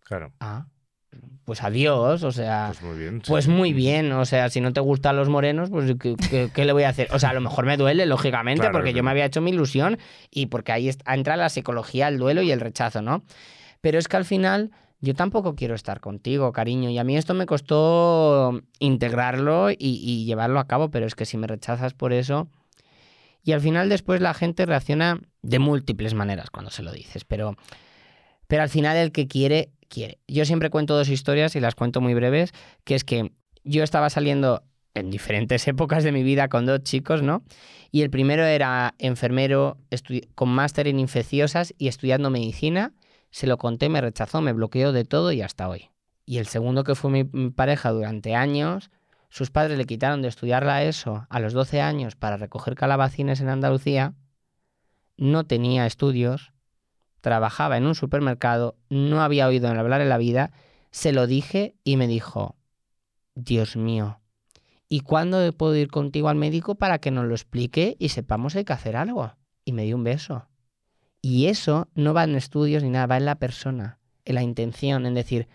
[0.00, 0.32] Claro.
[0.40, 0.66] Ah,
[1.44, 3.22] pues adiós, o sea, pues muy bien.
[3.26, 6.82] Pues muy bien, o sea, si no te gustan los morenos, pues ¿qué, le voy
[6.82, 7.08] a hacer?
[7.12, 9.98] O sea, a lo mejor me duele, lógicamente, porque yo me había hecho mi ilusión
[10.30, 13.22] y porque ahí entra la psicología, el duelo y el rechazo, ¿no?
[13.80, 17.32] Pero es que al final yo tampoco quiero estar contigo, cariño, y a mí esto
[17.32, 22.12] me costó integrarlo y, y llevarlo a cabo, pero es que si me rechazas por
[22.12, 22.48] eso...
[23.44, 27.54] Y al final después la gente reacciona de múltiples maneras cuando se lo dices, pero,
[28.48, 30.18] pero al final el que quiere quiere.
[30.28, 32.52] Yo siempre cuento dos historias y las cuento muy breves,
[32.84, 33.32] que es que
[33.64, 34.62] yo estaba saliendo
[34.94, 37.42] en diferentes épocas de mi vida con dos chicos, ¿no?
[37.90, 39.78] Y el primero era enfermero
[40.34, 42.92] con máster en infecciosas y estudiando medicina.
[43.30, 45.90] Se lo conté, me rechazó, me bloqueó de todo y hasta hoy.
[46.24, 48.90] Y el segundo que fue mi pareja durante años,
[49.28, 53.40] sus padres le quitaron de estudiar la ESO a los 12 años para recoger calabacines
[53.40, 54.14] en Andalucía,
[55.16, 56.52] no tenía estudios,
[57.26, 60.52] trabajaba en un supermercado, no había oído hablar en la vida,
[60.92, 62.54] se lo dije y me dijo,
[63.34, 64.20] Dios mío,
[64.88, 68.58] ¿y cuándo puedo ir contigo al médico para que nos lo explique y sepamos si
[68.58, 69.34] hay que hacer algo?
[69.64, 70.46] Y me dio un beso.
[71.20, 75.04] Y eso no va en estudios ni nada, va en la persona, en la intención,
[75.04, 75.48] en decir,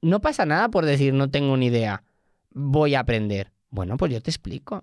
[0.00, 2.04] no pasa nada por decir no tengo ni idea,
[2.52, 3.50] voy a aprender.
[3.70, 4.80] Bueno, pues yo te explico.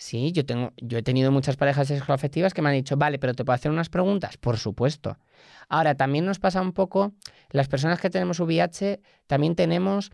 [0.00, 3.34] Sí, yo, tengo, yo he tenido muchas parejas sexoafectivas que me han dicho, vale, pero
[3.34, 4.38] ¿te puedo hacer unas preguntas?
[4.38, 5.18] Por supuesto.
[5.68, 7.12] Ahora, también nos pasa un poco,
[7.50, 10.10] las personas que tenemos VIH, también tenemos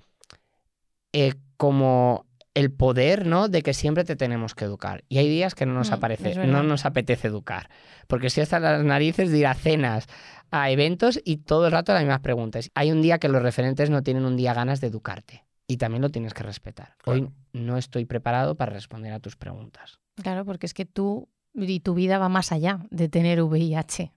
[1.13, 3.47] eh, como el poder, ¿no?
[3.47, 5.05] De que siempre te tenemos que educar.
[5.09, 7.71] Y hay días que no nos, mm, aparece, no nos apetece educar.
[8.09, 10.09] Porque si están las narices de ir a cenas,
[10.51, 12.73] a eventos y todo el rato las mismas preguntas.
[12.75, 16.03] Hay un día que los referentes no tienen un día ganas de educarte y también
[16.03, 16.97] lo tienes que respetar.
[17.05, 20.01] Hoy no estoy preparado para responder a tus preguntas.
[20.23, 24.13] Claro, porque es que tú y tu vida va más allá de tener VIH.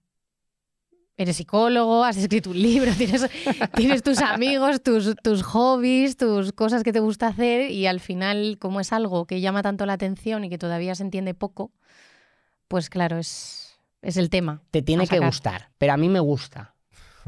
[1.18, 3.30] Eres psicólogo, has escrito un libro, tienes,
[3.76, 8.58] tienes tus amigos, tus, tus hobbies, tus cosas que te gusta hacer y al final,
[8.58, 11.74] como es algo que llama tanto la atención y que todavía se entiende poco,
[12.70, 14.62] pues claro, es, es el tema.
[14.72, 16.76] Te tiene que gustar, pero a mí me gusta.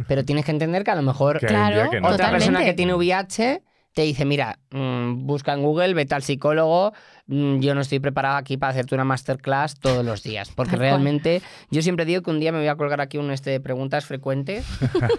[0.07, 3.61] Pero tienes que entender que a lo mejor claro, otra persona que tiene VIH
[3.93, 6.93] te dice, mira, mm, busca en Google, vete al psicólogo,
[7.27, 11.41] mm, yo no estoy preparado aquí para hacerte una masterclass todos los días, porque realmente
[11.69, 14.05] yo siempre digo que un día me voy a colgar aquí un este de preguntas
[14.05, 14.65] frecuentes,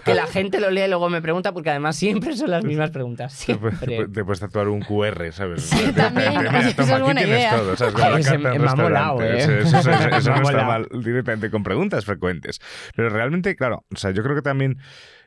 [0.03, 2.89] que la gente lo lee y luego me pregunta, porque además siempre son las mismas
[2.89, 3.33] preguntas.
[3.33, 3.71] Siempre.
[4.07, 5.63] Te, puedes tatuar un QR, ¿sabes?
[5.63, 6.33] Sí, también.
[6.55, 7.55] Eso es buena idea.
[7.55, 7.93] Todo, ¿sabes?
[8.39, 9.61] me, ha molado, ¿eh?
[9.61, 12.59] Eso, no está mal directamente con preguntas frecuentes.
[12.95, 14.79] Pero realmente, claro, o sea, yo creo que también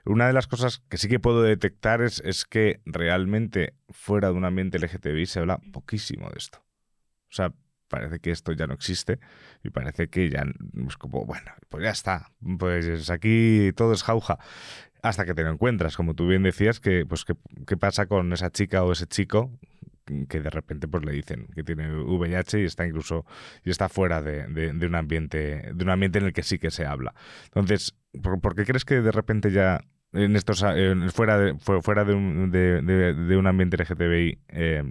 [0.06, 4.34] una de las cosas que sí que puedo detectar es, es que realmente fuera de
[4.34, 6.58] un ambiente LGTBI se habla poquísimo de esto.
[7.30, 7.52] O sea,
[7.88, 9.18] parece que esto ya no existe
[9.62, 10.44] y parece que ya
[10.86, 14.38] es como, bueno, pues ya está, pues aquí todo es jauja.
[15.02, 18.50] Hasta que te lo encuentras, como tú bien decías, que pues qué pasa con esa
[18.50, 19.52] chica o ese chico
[20.28, 23.26] que de repente pues le dicen que tiene VIH y está incluso
[23.64, 26.70] y está fuera de, de, un ambiente de un ambiente en el que sí que
[26.70, 27.14] se habla.
[27.46, 29.80] Entonces, ¿por, qué crees que de repente ya
[30.16, 30.64] en estos
[31.12, 34.82] fuera de, fuera de un, de, un ambiente LGTBI eh,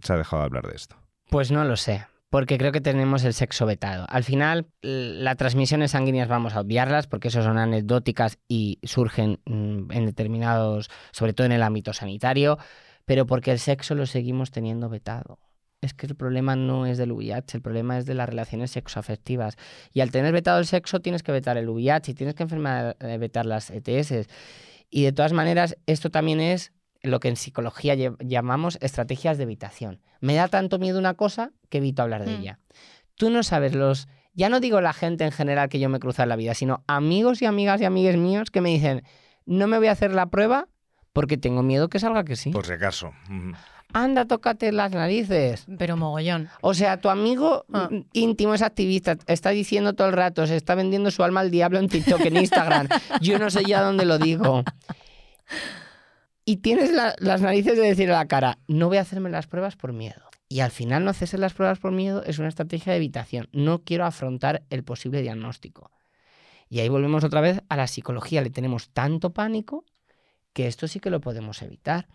[0.00, 0.96] se ha dejado de hablar de esto?
[1.28, 4.06] Pues no lo sé, porque creo que tenemos el sexo vetado.
[4.08, 9.92] Al final, las transmisiones sanguíneas vamos a obviarlas porque eso son anecdóticas y surgen mm,
[9.92, 12.58] en determinados, sobre todo en el ámbito sanitario,
[13.04, 15.38] pero porque el sexo lo seguimos teniendo vetado.
[15.82, 19.56] Es que el problema no es del VIH, el problema es de las relaciones sexoafectivas.
[19.94, 22.96] Y al tener vetado el sexo, tienes que vetar el VIH y tienes que enfermar,
[23.00, 24.28] eh, vetar las ETS.
[24.90, 26.72] Y de todas maneras, esto también es
[27.02, 30.00] lo que en psicología llamamos estrategias de evitación.
[30.20, 32.40] Me da tanto miedo una cosa que evito hablar de Mm.
[32.40, 32.58] ella.
[33.14, 34.08] Tú no sabes los...
[34.34, 36.84] Ya no digo la gente en general que yo me cruza en la vida, sino
[36.86, 39.02] amigos y amigas y amigues míos que me dicen,
[39.46, 40.68] no me voy a hacer la prueba
[41.12, 42.50] porque tengo miedo que salga que sí.
[42.50, 43.12] Por si acaso.
[43.28, 43.52] Mm.
[43.92, 45.66] Anda, tócate las narices.
[45.78, 46.48] Pero mogollón.
[46.60, 47.88] O sea, tu amigo Ah.
[48.12, 51.78] íntimo es activista, está diciendo todo el rato, se está vendiendo su alma al diablo
[51.78, 52.88] en TikTok, en Instagram.
[53.20, 54.62] Yo no sé ya dónde lo digo.
[56.44, 59.46] Y tienes la- las narices de decir a la cara, no voy a hacerme las
[59.46, 60.22] pruebas por miedo.
[60.48, 63.48] Y al final no hacerse las pruebas por miedo es una estrategia de evitación.
[63.52, 65.92] No quiero afrontar el posible diagnóstico.
[66.68, 68.42] Y ahí volvemos otra vez a la psicología.
[68.42, 69.84] Le tenemos tanto pánico
[70.52, 72.08] que esto sí que lo podemos evitar.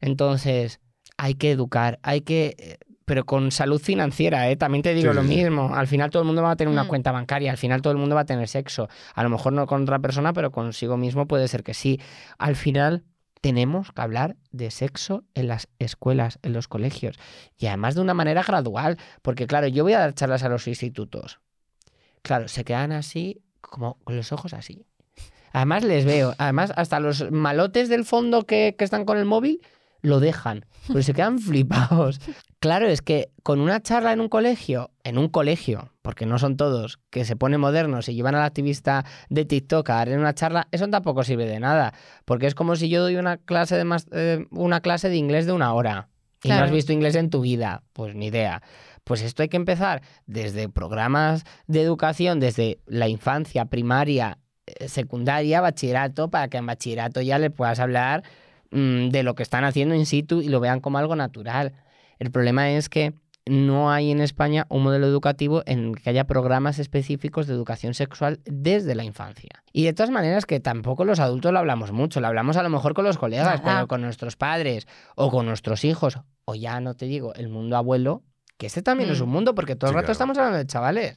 [0.00, 0.80] Entonces,
[1.18, 2.56] hay que educar, hay que...
[2.58, 4.56] eh, Pero con salud financiera, ¿eh?
[4.56, 5.28] También te digo Sí, lo sí.
[5.28, 5.74] mismo.
[5.74, 6.88] Al final todo el mundo va a tener una Mm.
[6.88, 8.88] cuenta bancaria, al final todo el mundo va a tener sexo.
[9.14, 12.00] A lo mejor no con otra persona, pero consigo mismo puede ser que sí.
[12.38, 13.04] Al final
[13.40, 17.18] tenemos que hablar de sexo en las escuelas, en los colegios.
[17.56, 18.98] Y además de una manera gradual.
[19.22, 21.40] Porque claro, yo voy a dar charlas a los institutos.
[22.22, 24.84] Claro, se quedan así, como con los ojos así.
[25.52, 29.62] Además les veo, además hasta los malotes del fondo que, que están con el móvil
[30.00, 32.20] lo dejan, pero se quedan flipados.
[32.60, 36.56] Claro, es que con una charla en un colegio, en un colegio, porque no son
[36.56, 40.66] todos, que se ponen modernos y llevan al activista de TikTok a dar una charla,
[40.72, 41.94] eso tampoco sirve de nada,
[42.24, 45.46] porque es como si yo doy una clase de, mas- eh, una clase de inglés
[45.46, 46.08] de una hora
[46.42, 48.62] y no has visto inglés en tu vida, pues ni idea.
[49.04, 55.60] Pues esto hay que empezar desde programas de educación, desde la infancia, primaria, eh, secundaria,
[55.60, 58.22] bachillerato, para que en bachillerato ya le puedas hablar
[58.70, 61.72] mm, de lo que están haciendo in situ y lo vean como algo natural.
[62.18, 63.14] El problema es que
[63.46, 67.94] no hay en España un modelo educativo en el que haya programas específicos de educación
[67.94, 69.48] sexual desde la infancia.
[69.72, 72.68] Y de todas maneras que tampoco los adultos lo hablamos mucho, lo hablamos a lo
[72.68, 73.76] mejor con los colegas, Nada.
[73.76, 77.76] pero con nuestros padres o con nuestros hijos, o ya no te digo, el mundo
[77.78, 78.22] abuelo,
[78.58, 79.24] que este también es Mm.
[79.24, 80.12] un mundo, porque todo el rato claro.
[80.12, 81.16] estamos hablando de chavales.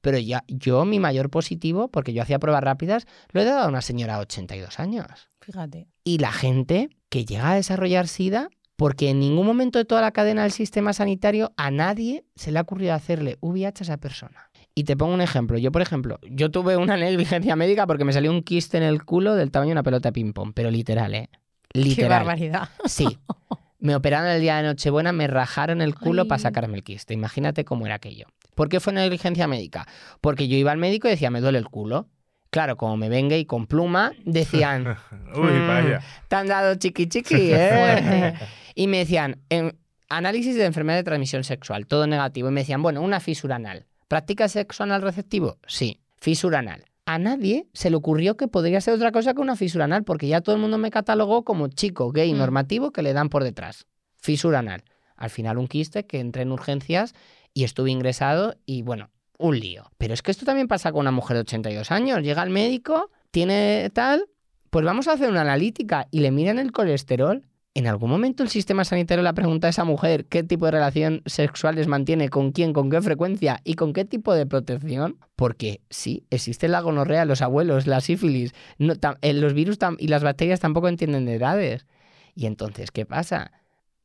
[0.00, 3.68] Pero ya, yo mi mayor positivo, porque yo hacía pruebas rápidas, lo he dado a
[3.68, 5.06] una señora de 82 años.
[5.40, 5.88] Fíjate.
[6.04, 10.12] Y la gente que llega a desarrollar SIDA, porque en ningún momento de toda la
[10.12, 14.50] cadena del sistema sanitario a nadie se le ha ocurrido hacerle VIH a esa persona.
[14.74, 15.58] Y te pongo un ejemplo.
[15.58, 19.04] Yo, por ejemplo, yo tuve una negligencia médica porque me salió un quiste en el
[19.04, 21.28] culo del tamaño de una pelota de ping-pong, pero literal, ¿eh?
[21.68, 22.20] Qué Literal.
[22.20, 22.68] barbaridad.
[22.86, 23.18] Sí.
[23.80, 26.28] Me operaron el día de Nochebuena, me rajaron el culo Ay.
[26.28, 27.14] para sacarme el quiste.
[27.14, 28.26] Imagínate cómo era aquello.
[28.58, 29.86] ¿Por qué fue negligencia médica?
[30.20, 32.08] Porque yo iba al médico y decía, me duele el culo.
[32.50, 34.96] Claro, como me venga y con pluma, decían,
[35.36, 35.68] Uy, Mm.
[35.68, 36.00] vaya.
[36.26, 38.34] te han dado chiqui chiqui, ¿eh?
[38.74, 39.40] y me decían,
[40.08, 42.48] análisis de enfermedad de transmisión sexual, todo negativo.
[42.48, 43.86] Y me decían, bueno, una fisura anal.
[44.08, 45.58] ¿Practica sexo anal receptivo?
[45.68, 46.84] Sí, fisura anal.
[47.06, 50.26] A nadie se le ocurrió que podría ser otra cosa que una fisura anal, porque
[50.26, 52.38] ya todo el mundo me catalogó como chico gay Mm.
[52.38, 53.86] normativo que le dan por detrás.
[54.16, 54.82] Fisura anal.
[55.16, 57.14] Al final un quiste que entré en urgencias
[57.54, 59.90] y estuve ingresado y bueno, un lío.
[59.98, 62.22] Pero es que esto también pasa con una mujer de 82 años.
[62.22, 64.26] Llega al médico, tiene tal,
[64.70, 67.42] pues vamos a hacer una analítica y le miran el colesterol.
[67.74, 71.22] ¿En algún momento el sistema sanitario le pregunta a esa mujer qué tipo de relación
[71.26, 75.18] sexual les mantiene, con quién, con qué frecuencia y con qué tipo de protección?
[75.36, 80.58] Porque sí, existe la gonorrea, los abuelos, la sífilis, eh, los virus y las bacterias
[80.58, 81.86] tampoco entienden de edades.
[82.34, 83.52] Y entonces, ¿qué pasa?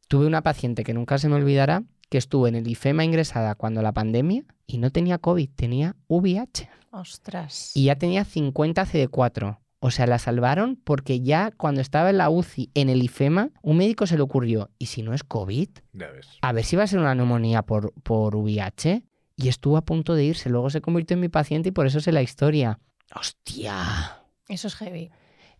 [0.07, 1.83] Tuve una paciente que nunca se me olvidará,
[2.13, 6.69] que estuvo en el IFEMA ingresada cuando la pandemia y no tenía COVID, tenía VIH.
[6.91, 7.71] Ostras.
[7.73, 9.57] Y ya tenía 50 CD4.
[9.79, 13.77] O sea, la salvaron porque ya cuando estaba en la UCI, en el IFEMA, un
[13.77, 15.69] médico se le ocurrió, ¿y si no es COVID?
[15.93, 16.27] Ya ves.
[16.43, 19.01] A ver si va a ser una neumonía por, por VIH.
[19.35, 20.51] Y estuvo a punto de irse.
[20.51, 22.79] Luego se convirtió en mi paciente y por eso sé la historia.
[23.15, 24.21] ¡Hostia!
[24.47, 25.09] Eso es heavy.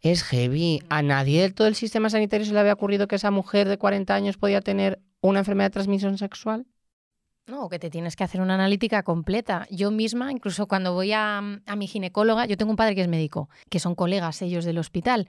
[0.02, 0.84] Es heavy.
[0.90, 3.80] A nadie del todo el sistema sanitario se le había ocurrido que esa mujer de
[3.80, 6.68] 40 años podía tener una enfermedad de transmisión sexual.
[7.46, 9.68] No, que te tienes que hacer una analítica completa.
[9.70, 13.08] Yo misma, incluso cuando voy a, a mi ginecóloga, yo tengo un padre que es
[13.08, 15.28] médico, que son colegas ellos del hospital,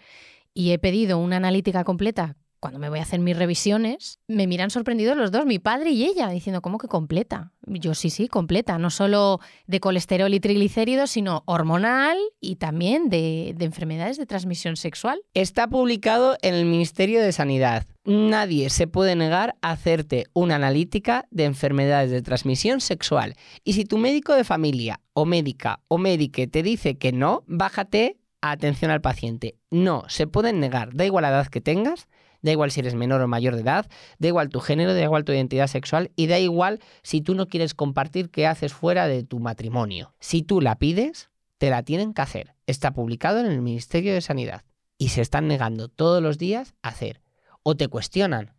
[0.52, 4.70] y he pedido una analítica completa cuando me voy a hacer mis revisiones, me miran
[4.70, 7.52] sorprendidos los dos, mi padre y ella, diciendo, ¿cómo que completa?
[7.66, 13.52] Yo sí, sí, completa, no solo de colesterol y triglicéridos, sino hormonal y también de,
[13.54, 15.20] de enfermedades de transmisión sexual.
[15.34, 17.84] Está publicado en el Ministerio de Sanidad.
[18.06, 23.34] Nadie se puede negar a hacerte una analítica de enfermedades de transmisión sexual.
[23.62, 28.16] Y si tu médico de familia o médica o médique te dice que no, bájate
[28.40, 29.56] a atención al paciente.
[29.70, 32.08] No, se pueden negar, da igual la edad que tengas,
[32.44, 33.86] da igual si eres menor o mayor de edad,
[34.18, 37.48] da igual tu género, da igual tu identidad sexual y da igual si tú no
[37.48, 40.14] quieres compartir qué haces fuera de tu matrimonio.
[40.20, 42.54] Si tú la pides, te la tienen que hacer.
[42.66, 44.62] Está publicado en el Ministerio de Sanidad
[44.98, 47.22] y se están negando todos los días a hacer.
[47.62, 48.54] O te cuestionan.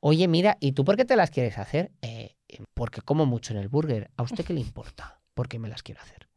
[0.00, 1.92] Oye, mira, ¿y tú por qué te las quieres hacer?
[2.02, 2.36] "Eh,
[2.74, 4.10] porque como mucho en el burger.
[4.16, 5.20] ¿A usted qué le importa?
[5.34, 6.29] ¿Por qué me las quiero hacer?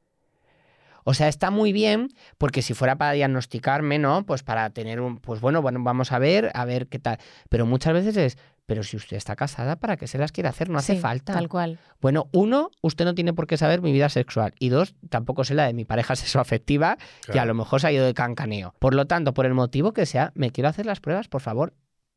[1.03, 4.25] O sea, está muy bien, porque si fuera para diagnosticarme, ¿no?
[4.25, 7.17] Pues para tener un, pues bueno, bueno, vamos a ver, a ver qué tal.
[7.49, 10.69] Pero muchas veces es, pero si usted está casada, ¿para qué se las quiere hacer?
[10.69, 11.33] No hace Sí, falta.
[11.33, 11.79] Tal cual.
[11.99, 14.53] Bueno, uno, usted no tiene por qué saber mi vida sexual.
[14.59, 16.95] Y dos, tampoco sé la de mi pareja sexoafectiva,
[17.25, 17.47] que a Claro.
[17.49, 18.73] lo mejor se ha ido de cancaneo.
[18.79, 21.73] Por lo tanto, por el motivo que sea, me quiero hacer las pruebas, por favor,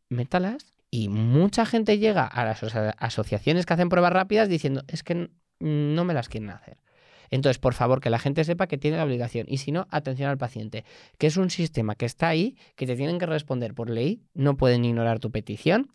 [0.09, 0.73] métalas.
[0.91, 5.31] Y mucha gente llega a las aso- asociaciones que hacen pruebas rápidas diciendo, es que
[5.59, 6.79] no me las quieren hacer.
[7.31, 9.47] Entonces, por favor, que la gente sepa que tiene la obligación.
[9.49, 10.85] Y si no, atención al paciente,
[11.19, 14.57] que es un sistema que está ahí, que te tienen que responder por ley, no
[14.57, 15.89] pueden ignorar tu petición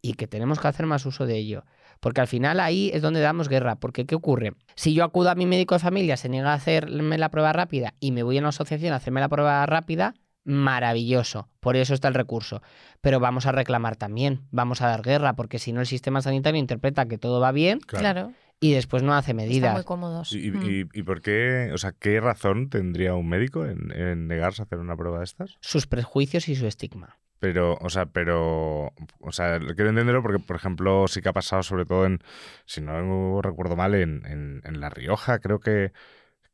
[0.00, 1.64] y que tenemos que hacer más uso de ello.
[2.00, 3.76] Porque al final ahí es donde damos guerra.
[3.76, 4.52] Porque ¿qué ocurre?
[4.76, 7.94] Si yo acudo a mi médico de familia, se niega a hacerme la prueba rápida
[7.98, 10.14] y me voy a una asociación a hacerme la prueba rápida,
[10.44, 11.48] maravilloso.
[11.60, 12.62] Por eso está el recurso.
[13.00, 16.58] Pero vamos a reclamar también, vamos a dar guerra, porque si no el sistema sanitario
[16.58, 18.32] interpreta que todo va bien Claro.
[18.60, 19.74] Y después no hace Están medidas.
[19.74, 20.32] muy cómodos.
[20.32, 20.62] ¿Y, Mm.
[20.64, 24.64] y- y por qué, o sea, qué razón tendría un médico en, en negarse a
[24.64, 25.56] hacer una prueba de estas?
[25.60, 27.18] Sus prejuicios y su estigma.
[27.40, 31.62] Pero, o sea, pero, o sea, quiero entenderlo porque, por ejemplo, sí que ha pasado,
[31.62, 32.18] sobre todo en,
[32.66, 35.92] si no recuerdo mal, en, en, en La Rioja, creo que,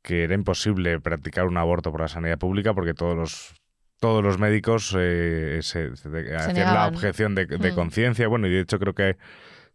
[0.03, 3.55] que era imposible practicar un aborto por la sanidad pública porque todos los
[3.99, 6.95] todos los médicos eh, se, se- de- hacían la negaban.
[6.95, 7.75] objeción de, de Mm.
[7.75, 8.29] conciencia.
[8.29, 9.17] Bueno, y de hecho creo que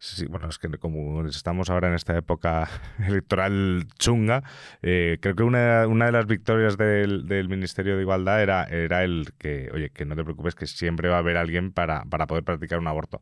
[0.02, 2.70] Sí, bueno, es que como estamos ahora en esta época
[3.06, 4.42] electoral chunga,
[4.80, 9.04] eh, creo que una, una de las victorias del, del Ministerio de Igualdad era, era
[9.04, 12.26] el que, oye, que no te preocupes, que siempre va a haber alguien para, para
[12.26, 13.20] poder practicar un aborto.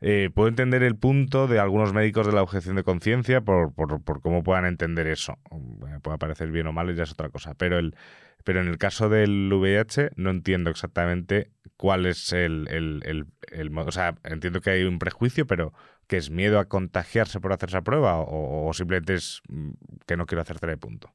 [0.00, 4.20] Eh, puedo entender el punto de algunos médicos de la objeción de conciencia por, por,
[4.20, 5.38] cómo puedan entender eso.
[5.52, 7.54] Me puede parecer bien o mal, ya es otra cosa.
[7.54, 7.94] Pero el,
[8.42, 13.78] pero en el caso del VIH no entiendo exactamente cuál es el, el, el, el
[13.78, 15.72] O sea, entiendo que hay un prejuicio, pero
[16.06, 19.70] que es miedo a contagiarse por hacer esa prueba o, o simplemente es mm,
[20.06, 21.12] que no quiero hacértela de punto.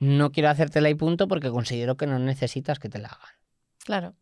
[0.00, 3.34] No quiero hacértela y punto porque considero que no necesitas que te la hagan.
[3.84, 4.14] Claro.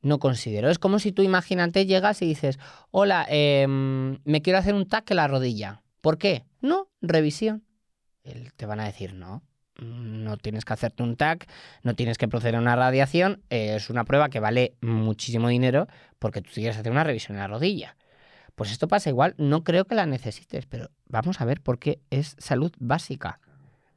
[0.00, 0.68] No considero.
[0.68, 2.58] Es como si tú, imagínate, llegas y dices,
[2.90, 5.82] hola, em, me quiero hacer un TAC en la rodilla.
[6.00, 6.44] ¿Por qué?
[6.60, 7.62] No, revisión.
[8.24, 9.44] El- Te van a decir, no,
[9.80, 11.48] no tienes que hacerte un TAC,
[11.84, 15.86] no tienes que proceder a una radiación, eh, es una prueba que vale muchísimo dinero
[16.18, 17.96] porque tú quieres hacer una revisión en la rodilla.
[18.54, 22.00] Pues esto pasa igual, no creo que la necesites, pero vamos a ver por qué
[22.10, 23.40] es salud básica.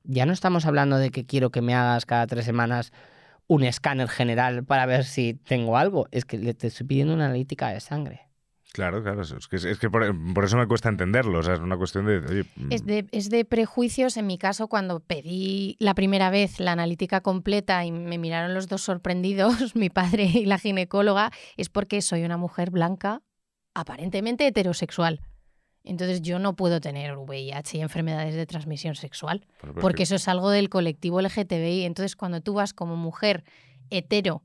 [0.03, 2.91] Ya no estamos hablando de que quiero que me hagas cada tres semanas
[3.47, 6.07] un escáner general para ver si tengo algo.
[6.11, 8.21] Es que le te estoy pidiendo una analítica de sangre.
[8.75, 10.03] Claro, claro, es que, es que por,
[10.33, 11.39] por eso me cuesta entenderlo.
[11.39, 12.17] O sea, es una cuestión de.
[12.17, 14.17] oye, mm, Es de, es de prejuicios.
[14.17, 18.67] En mi caso, cuando pedí la primera vez la analítica completa y me miraron los
[18.67, 23.21] dos sorprendidos, mi padre y la ginecóloga, es porque soy una mujer blanca,
[23.75, 25.21] aparentemente heterosexual.
[25.83, 30.15] Entonces yo no puedo tener VIH y enfermedades de transmisión sexual, por- porque- porque eso
[30.15, 31.83] es algo del colectivo LGTBI.
[31.85, 33.43] Entonces cuando tú vas como mujer
[33.91, 34.41] hetero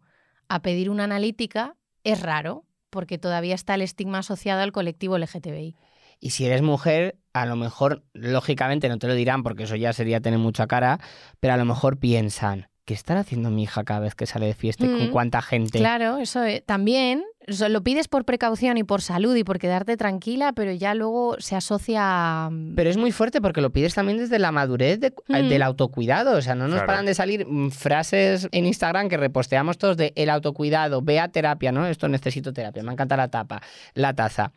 [0.48, 5.76] a pedir una analítica, es raro, porque todavía está el estigma asociado al colectivo LGTBI.
[6.18, 9.94] Y si eres mujer, a lo mejor, lógicamente no te lo dirán porque eso ya
[9.94, 10.98] sería tener mucha cara,
[11.38, 14.54] pero a lo mejor piensan, ¿qué estará haciendo mi hija cada vez que sale de
[14.54, 15.78] fiesta y con Mm, cuánta gente?
[15.78, 20.52] Claro, eso eh, también lo pides por precaución y por salud y por quedarte tranquila,
[20.52, 22.00] pero ya luego se asocia
[22.46, 22.50] a...
[22.76, 25.48] Pero es muy fuerte porque lo pides también desde la madurez de- Mm.
[25.48, 26.36] del autocuidado.
[26.36, 26.86] O sea, no nos Claro.
[26.86, 31.28] paran de salir mm, frases en Instagram que reposteamos todos de el autocuidado, ve a
[31.28, 31.86] terapia, ¿no?
[31.86, 33.60] Esto necesito terapia, me encanta la tapa,
[33.94, 34.52] la taza.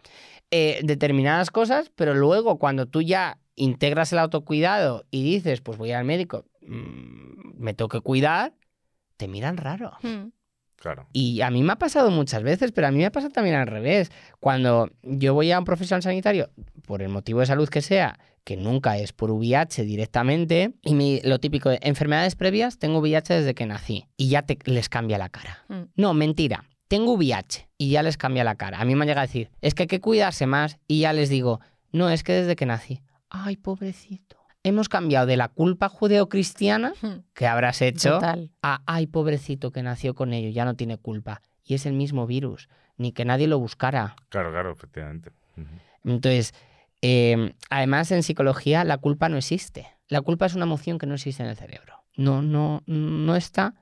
[0.52, 5.92] Eh, determinadas cosas, pero luego cuando tú ya integras el autocuidado y dices, pues voy
[5.92, 8.54] al médico, mm, me tengo que cuidar,
[9.18, 9.94] te miran raro.
[10.04, 10.28] Mm,
[10.84, 11.08] Claro.
[11.14, 13.68] Y a mí me ha pasado muchas veces, pero a mí me pasa también al
[13.68, 14.12] revés.
[14.42, 16.50] Cuando yo voy a un profesional sanitario,
[16.86, 21.22] por el motivo de salud que sea, que nunca es por VIH directamente, y me-
[21.24, 25.18] lo típico de enfermedades previas, tengo VIH desde que nací, y ya te, les cambia
[25.18, 25.64] la cara.
[25.70, 25.84] mm.
[25.96, 26.66] No, mentira.
[26.90, 28.80] tengo VIH y ya les cambia la cara.
[28.80, 31.30] A mí me llega a decir, es que hay que cuidarse más y ya les
[31.30, 31.60] digo,
[31.94, 34.36] no, es que desde que nací, ay, pobrecito.
[34.64, 37.24] Hemos cambiado de la culpa judeocristiana Hmm.
[37.34, 38.52] que habrás hecho Total.
[38.62, 41.42] a, ay, pobrecito que nació con ello, ya no tiene culpa.
[41.64, 44.16] Y es el mismo virus, ni que nadie lo buscara.
[44.30, 45.32] Claro, claro, efectivamente.
[46.04, 46.54] Entonces,
[47.02, 49.88] eh, además en psicología la culpa no existe.
[50.08, 52.04] La culpa es una emoción que no existe en el cerebro.
[52.18, 53.76] No, no, no está.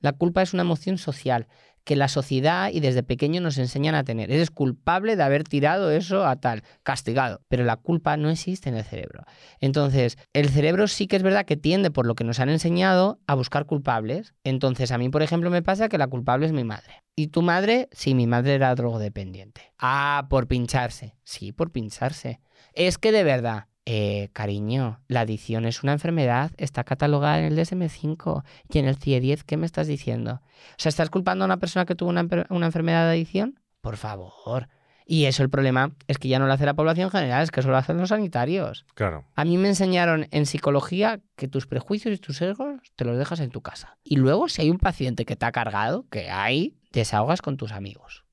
[0.00, 1.48] La culpa es una emoción social
[1.88, 4.30] que la sociedad y desde pequeño nos enseñan a tener.
[4.30, 7.40] Eres culpable de haber tirado eso a tal, castigado.
[7.48, 9.24] Pero la culpa no existe en el cerebro.
[9.58, 13.20] Entonces, el cerebro sí que es verdad que tiende, por lo que nos han enseñado,
[13.26, 14.34] a buscar culpables.
[14.44, 17.04] Entonces, a mí, por ejemplo, me pasa que la culpable es mi madre.
[17.16, 17.88] ¿Y tu madre?
[17.90, 19.72] Sí, mi madre era drogodependiente.
[19.78, 21.16] Ah, por pincharse.
[21.24, 22.42] Sí, por pincharse.
[22.74, 27.56] Es que de verdad, eh, cariño, la adicción es una enfermedad, está catalogada en el
[27.56, 30.42] DSM-5 y en el CIE-10, ¿qué me estás diciendo?
[30.42, 33.60] O sea, ¿estás culpando a una persona que tuvo una, enfermedad de adicción?
[33.80, 34.68] Por favor.
[35.06, 37.60] Y eso el problema es que ya no lo hace la población general, es que
[37.60, 38.84] eso lo hacen los sanitarios.
[38.92, 39.24] Claro.
[39.34, 43.40] A mí me enseñaron en psicología que tus prejuicios y tus sesgos te los dejas
[43.40, 43.96] en tu casa.
[44.04, 47.72] Y luego, si hay un paciente que te ha cargado, que hay, desahogas con tus
[47.72, 48.26] amigos.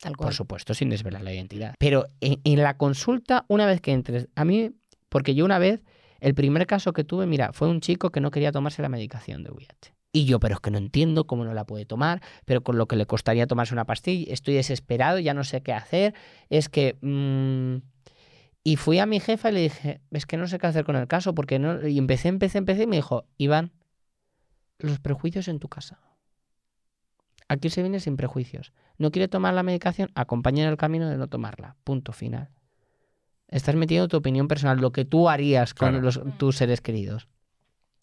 [0.00, 0.26] Tal cual.
[0.26, 1.74] Por supuesto, sin desvelar la identidad.
[1.78, 4.72] Pero en, en la consulta, una vez que entres, a mí,
[5.16, 5.82] porque yo una vez,
[6.20, 9.42] el primer caso que tuve, mira, fue un chico que no quería tomarse la medicación
[9.44, 9.94] de VIH.
[10.12, 12.86] Y yo, pero es que no entiendo cómo no la puede tomar, pero con lo
[12.86, 16.12] que le costaría tomarse una pastilla, estoy desesperado, ya no sé qué hacer,
[16.50, 16.98] es que...
[17.00, 17.76] mm,
[18.62, 20.96] Y fui a mi jefa y le dije, es que no sé qué hacer con
[20.96, 21.88] el caso, porque no...
[21.88, 23.72] Y empecé, empecé, empecé y me dijo, Iván,
[24.78, 25.98] los prejuicios en tu casa.
[27.48, 28.74] Aquí se viene sin prejuicios.
[28.98, 31.76] No quiere tomar la medicación, acompaña en el camino de no tomarla.
[31.84, 32.50] Punto final.
[33.48, 36.04] Estás metiendo tu opinión personal, lo que tú harías con Claro.
[36.04, 37.28] los- tus seres queridos.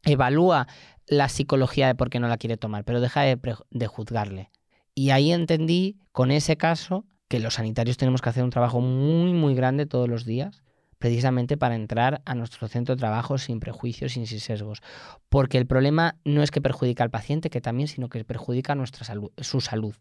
[0.06, 0.68] Evalúa
[1.08, 4.50] la psicología de por qué no la quiere tomar, pero deja de, juzgarle.
[4.96, 9.34] Y ahí entendí con ese caso que los sanitarios tenemos que hacer un trabajo muy,
[9.34, 10.62] muy grande todos los días,
[11.00, 14.82] precisamente para entrar a nuestro centro de trabajo sin prejuicios y sin sesgos.
[15.30, 19.04] Porque el problema no es que perjudica al paciente, que también, sino que perjudica nuestra
[19.04, 19.96] salud, su salud.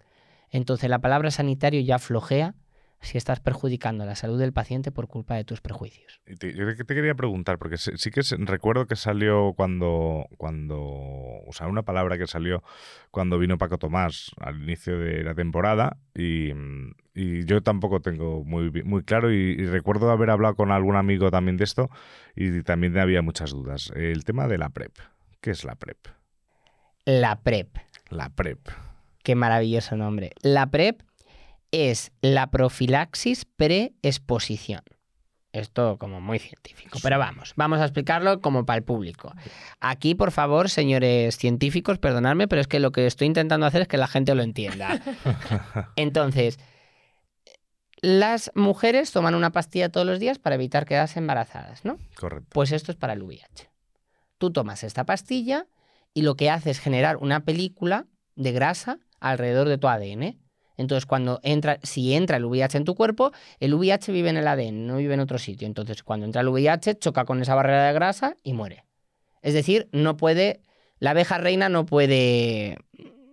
[0.51, 2.55] Entonces la palabra sanitario ya flojea
[3.03, 6.20] si estás perjudicando la salud del paciente por culpa de tus prejuicios.
[6.26, 11.82] Yo te quería preguntar, porque sí que recuerdo que salió cuando, cuando, o sea, una
[11.82, 12.62] palabra que salió
[13.11, 16.53] cuando vino Paco Tomás al inicio de la temporada y,
[17.12, 21.30] y yo tampoco tengo muy, muy claro y, y recuerdo haber hablado con algún amigo
[21.30, 21.90] también de esto
[22.36, 23.92] y también había muchas dudas.
[23.96, 24.92] El tema de la PrEP.
[25.40, 25.98] ¿Qué es la PrEP?
[27.05, 27.76] La PrEP.
[28.11, 28.61] La PrEP.
[29.24, 30.32] Qué maravilloso nombre.
[30.42, 31.03] La PrEP
[31.72, 34.82] es la profilaxis preexposición.
[35.52, 39.34] Esto como muy científico, pero vamos, vamos a explicarlo como para el público.
[39.80, 43.88] Aquí, por favor, señores científicos, perdonadme, pero es que lo que estoy intentando hacer es
[43.88, 45.02] que la gente lo entienda.
[45.96, 46.58] Entonces,
[48.00, 51.98] las mujeres toman una pastilla todos los días para evitar quedarse embarazadas, ¿no?
[52.16, 52.48] Correcto.
[52.50, 53.70] Pues esto es para el VIH.
[54.38, 55.66] Tú tomas esta pastilla
[56.14, 58.06] y lo que hace es generar una película
[58.36, 60.41] de grasa alrededor de tu ADN.
[60.83, 64.47] Entonces, cuando entra, si entra el VIH en tu cuerpo, el VIH vive en el
[64.47, 65.66] ADN, no vive en otro sitio.
[65.66, 68.85] Entonces, cuando entra el VIH, choca con esa barrera de grasa y muere.
[69.41, 70.61] Es decir, no puede,
[70.99, 72.76] la abeja reina no puede,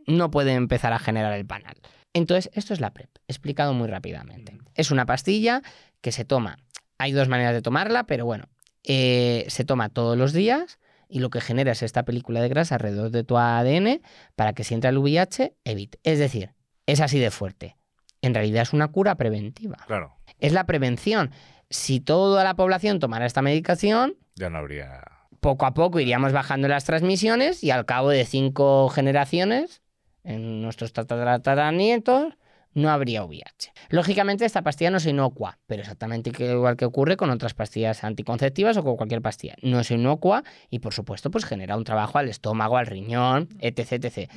[0.08, 1.76] no puede empezar a generar el panal.
[2.14, 4.58] Entonces, esto es la PrEP, explicado muy rápidamente.
[4.76, 5.62] Es una pastilla
[6.02, 6.58] que se toma.
[6.98, 8.46] Hay dos maneras de tomarla, pero bueno,
[8.84, 12.76] eh, se toma todos los días y lo que genera es esta película de grasa
[12.76, 14.02] alrededor de tu ADN
[14.36, 16.00] para que si entra el VIH, evite.
[16.04, 16.54] Es decir,
[16.92, 17.76] es así de fuerte.
[18.22, 19.78] En realidad es una cura preventiva.
[19.88, 20.16] Claro.
[20.40, 21.32] Es la prevención.
[21.70, 25.02] Si toda la población tomara esta medicación, Ya no habría.
[25.40, 29.82] poco a poco iríamos bajando las transmisiones y al cabo de cinco generaciones,
[30.24, 32.34] en nuestros tataranietos,
[32.74, 33.72] no habría VIH.
[33.90, 38.78] Lógicamente, esta pastilla no es inocua, pero exactamente igual que ocurre con otras pastillas anticonceptivas
[38.78, 39.56] o con cualquier pastilla.
[39.64, 43.94] No es inocua y, por supuesto, pues genera un trabajo al estómago, al riñón, etc,
[44.06, 44.30] etc.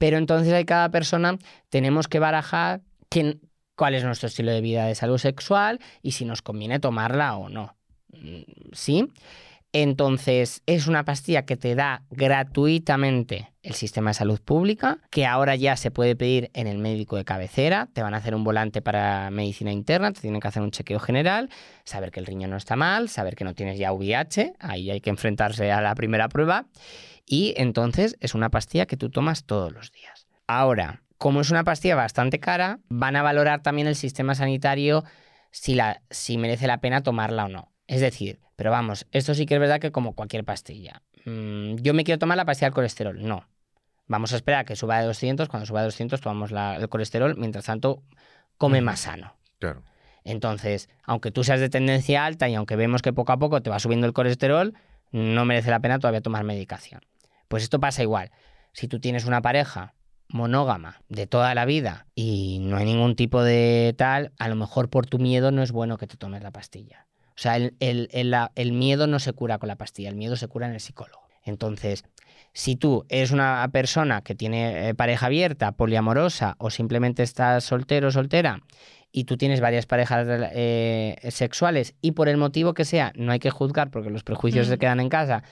[0.00, 1.36] Pero entonces hay cada persona,
[1.68, 2.80] tenemos que barajar
[3.10, 3.42] quién-
[3.76, 7.50] cuál es nuestro estilo de vida de salud sexual y si nos conviene tomarla o
[7.50, 7.76] no.
[8.14, 8.40] Mm,
[8.72, 9.08] ¿Sí?
[9.72, 15.54] Entonces, es una pastilla que te da gratuitamente el sistema de salud pública, que ahora
[15.54, 18.80] ya se puede pedir en el médico de cabecera, te van a hacer un volante
[18.80, 21.50] para medicina interna, te tienen que hacer un chequeo general,
[21.84, 25.00] saber que el riñón no está mal, saber que no tienes ya VIH, ahí hay
[25.02, 26.64] que enfrentarse a la primera prueba,
[27.32, 30.26] y entonces es una pastilla que tú tomas todos los días.
[30.48, 35.04] Ahora, como es una pastilla bastante cara, van a valorar también el sistema sanitario
[35.52, 37.72] si, la, si merece la pena tomarla o no.
[37.86, 41.02] Es decir, pero vamos, esto sí que es verdad que como cualquier pastilla.
[41.24, 43.22] Mm, yo me quiero tomar la pastilla del colesterol.
[43.22, 43.46] No.
[44.08, 46.88] Vamos a esperar a que suba de 200, cuando suba de 200 tomamos la- el
[46.88, 48.02] colesterol, mientras tanto
[48.58, 49.36] come más sano.
[49.60, 49.84] Claro.
[50.24, 53.70] Entonces, aunque tú seas de tendencia alta y aunque vemos que poco a poco te
[53.70, 54.74] va subiendo el colesterol,
[55.12, 57.02] no merece la pena todavía tomar medicación.
[57.50, 58.30] Pues esto pasa igual.
[58.72, 59.94] Si tú tienes una pareja
[60.28, 64.88] monógama de toda la vida y no hay ningún tipo de tal, a lo mejor
[64.88, 67.08] por tu miedo no es bueno que te tomes la pastilla.
[67.30, 70.14] O sea, el, el- el- la- el miedo no se cura con la pastilla, el
[70.14, 71.22] miedo se cura en el psicólogo.
[71.42, 72.04] Entonces,
[72.52, 78.08] si tú eres una persona que tiene eh, pareja abierta, poliamorosa o simplemente estás soltero
[78.08, 78.60] o soltera
[79.10, 83.40] y tú tienes varias parejas eh, sexuales y por el motivo que sea, no hay
[83.40, 84.70] que juzgar porque los prejuicios Mm.
[84.70, 85.42] se quedan en casa,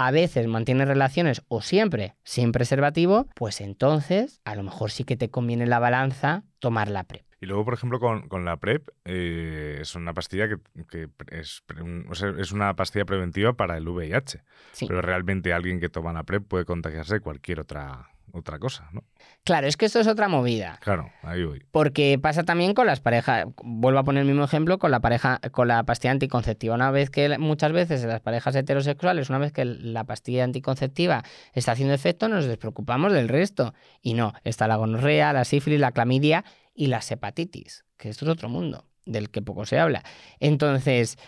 [0.00, 5.18] a veces mantienes relaciones o siempre sin preservativo, pues entonces a lo mejor sí que
[5.18, 7.26] te conviene en la balanza tomar la PrEP.
[7.38, 10.56] Y luego, por ejemplo, con, con la PrEP, eh, es una pastilla que,
[10.88, 11.62] que es,
[12.08, 14.42] o sea, es una pastilla preventiva para el VIH.
[14.72, 14.86] Sí.
[14.86, 19.04] Pero realmente alguien que toma la PrEP puede contagiarse de cualquier otra, otra cosa, ¿no?
[19.44, 20.78] Claro, es que esto es otra movida.
[20.80, 21.64] Claro, ahí voy.
[21.70, 25.40] Porque pasa también con las parejas, vuelvo a poner el mismo ejemplo con la pareja,
[25.50, 26.74] con la pastilla anticonceptiva.
[26.74, 31.22] Una vez que muchas veces en las parejas heterosexuales, una vez que la pastilla anticonceptiva
[31.52, 33.74] está haciendo efecto, nos despreocupamos del resto.
[34.02, 38.30] Y no, está la gonorrea, la sífilis, la clamidia y las hepatitis, que esto es
[38.30, 40.02] otro mundo, del que poco se habla.
[40.38, 41.18] Entonces,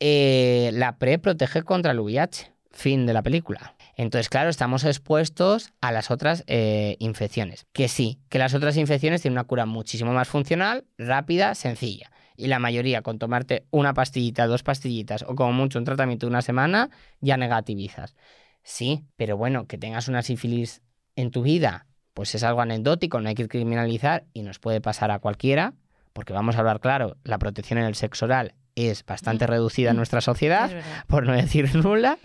[0.00, 2.52] eh, la PrEP protege contra el VIH.
[2.72, 3.75] Fin de la película.
[3.96, 7.66] Entonces, claro, estamos expuestos a las otras eh, infecciones.
[7.72, 12.10] Que sí, que las otras infecciones tienen una cura muchísimo más funcional, rápida, sencilla.
[12.36, 16.30] Y la mayoría, con tomarte una pastillita, dos pastillitas o como mucho un tratamiento de
[16.30, 16.90] una semana,
[17.20, 18.14] ya negativizas.
[18.62, 20.82] Sí, pero bueno, que tengas una sífilis
[21.14, 25.10] en tu vida, pues es algo anecdótico, no hay que criminalizar y nos puede pasar
[25.10, 25.72] a cualquiera,
[26.12, 29.48] porque vamos a hablar claro, la protección en el sexo oral es bastante Mm.
[29.48, 31.04] reducida en nuestra sociedad Es verdad.
[31.08, 32.18] por no decir nula.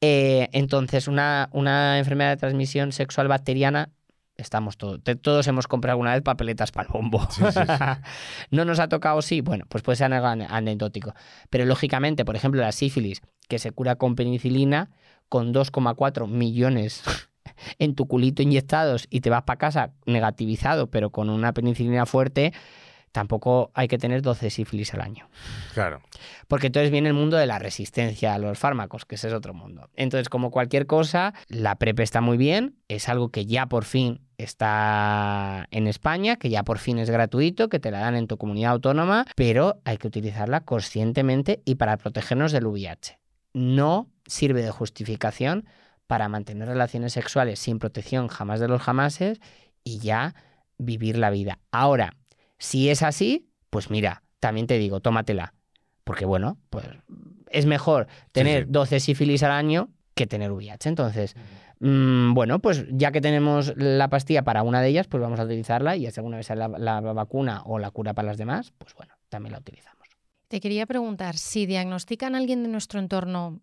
[0.00, 3.90] Eh, entonces, una, una enfermedad de transmisión sexual bacteriana,
[4.36, 7.20] estamos todos, te- todos hemos comprado alguna vez papeletas para el bombo.
[7.30, 7.84] Sí, sí, sí.
[8.50, 11.12] no nos ha tocado, sí, bueno, pues puede ser anecdótico.
[11.50, 14.90] Pero lógicamente, por ejemplo, la sífilis, que se cura con penicilina,
[15.28, 17.02] con 2,4 millones
[17.78, 22.54] en tu culito inyectados y te vas para casa negativizado, pero con una penicilina fuerte,
[23.12, 25.28] tampoco hay que tener 12 sífilis al año.
[25.74, 26.00] Claro.
[26.48, 29.54] Porque entonces viene el mundo de la resistencia a los fármacos, que ese es otro
[29.54, 29.90] mundo.
[29.96, 34.20] Entonces, como cualquier cosa, la PrEP está muy bien, es algo que ya por fin
[34.38, 38.38] está en España, que ya por fin es gratuito, que te la dan en tu
[38.38, 43.18] comunidad autónoma, pero hay que utilizarla conscientemente y para protegernos del VIH.
[43.52, 45.66] No sirve de justificación
[46.06, 49.40] para mantener relaciones sexuales sin protección jamás de los jamases
[49.84, 50.34] y ya
[50.78, 51.58] vivir la vida.
[51.70, 52.16] Ahora,
[52.60, 55.54] si es así, pues mira, también te digo, tómatela.
[56.04, 56.86] Porque bueno, pues
[57.50, 58.70] es mejor tener sí.
[58.70, 60.88] 12 sífilis al año que tener VIH.
[60.88, 61.34] Entonces,
[61.80, 65.44] mm, bueno, pues ya que tenemos la pastilla para una de ellas, pues vamos a
[65.44, 68.72] utilizarla y si alguna vez sale la, la vacuna o la cura para las demás,
[68.76, 70.06] pues bueno, también la utilizamos.
[70.48, 73.60] Te quería preguntar, si diagnostican a alguien de nuestro entorno,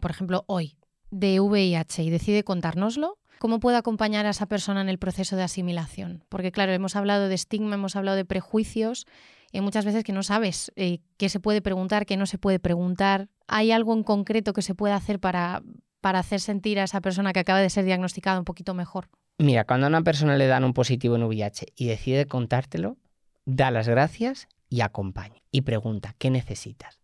[0.00, 0.76] por ejemplo, hoy,
[1.10, 5.42] de VIH y decide contárnoslo, ¿cómo puede acompañar a esa persona en el proceso de
[5.42, 6.24] asimilación?
[6.28, 9.06] Porque claro, hemos hablado de estigma, hemos hablado de prejuicios,
[9.52, 12.38] y hay muchas veces que no sabes eh, qué se puede preguntar, qué no se
[12.38, 13.28] puede preguntar.
[13.46, 15.62] ¿Hay algo en concreto que se puede hacer para,
[16.00, 19.08] para hacer sentir a esa persona que acaba de ser diagnosticada un poquito mejor?
[19.38, 22.96] Mira, cuando a una persona le dan un positivo en VIH y decide contártelo,
[23.44, 25.42] da las gracias y acompaña.
[25.50, 27.00] Y pregunta, ¿qué necesitas?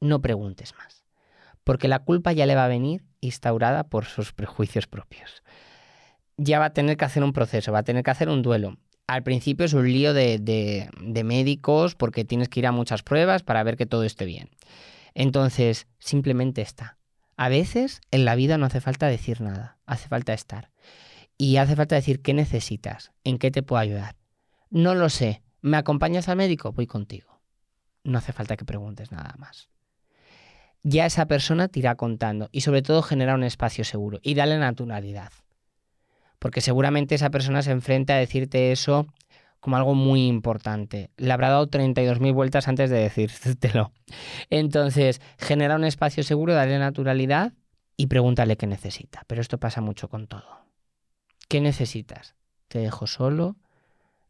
[0.00, 1.04] No preguntes más.
[1.62, 5.42] Porque la culpa ya le va a venir instaurada por sus prejuicios propios.
[6.36, 8.78] Ya va a tener que hacer un proceso, va a tener que hacer un duelo.
[9.06, 13.42] Al principio es un lío de, de- médicos porque tienes que ir a muchas pruebas
[13.42, 14.50] para ver que todo esté bien.
[15.14, 16.98] Entonces, simplemente está.
[17.36, 20.70] A veces en la vida no hace falta decir nada, hace falta estar.
[21.36, 24.16] Y hace falta decir qué necesitas, en qué te puedo ayudar.
[24.70, 25.42] No lo sé.
[25.60, 26.72] ¿Me acompañas al médico?
[26.72, 27.40] Voy contigo.
[28.04, 29.68] No hace falta que preguntes nada más.
[30.82, 34.58] Ya esa persona te irá contando y sobre todo genera un espacio seguro y dale
[34.58, 35.32] naturalidad.
[36.44, 39.06] Porque seguramente esa persona se enfrenta a decirte eso
[39.60, 41.10] como algo muy importante.
[41.16, 43.92] Le habrá dado 32.000 vueltas antes de decírtelo.
[44.50, 47.54] Entonces, genera un espacio seguro, dale naturalidad
[47.96, 49.22] y pregúntale qué necesita.
[49.26, 50.66] Pero esto pasa mucho con todo.
[51.48, 52.34] ¿Qué necesitas?
[52.68, 53.56] ¿Te dejo solo?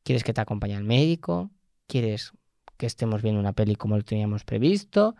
[0.05, 1.51] ¿Quieres que te acompañe al médico?
[1.89, 2.31] ¿Quieres
[2.77, 5.17] que estemos viendo una peli como lo teníamos previsto?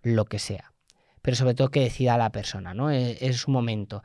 [0.00, 0.72] Lo que sea.
[1.20, 2.90] Pero sobre todo que decida la persona, ¿no?
[2.90, 4.02] E-, Es, es su momento.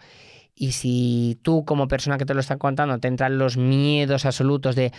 [0.56, 4.76] Y si tú como persona que te lo está contando te entran los miedos absolutos
[4.76, 4.92] de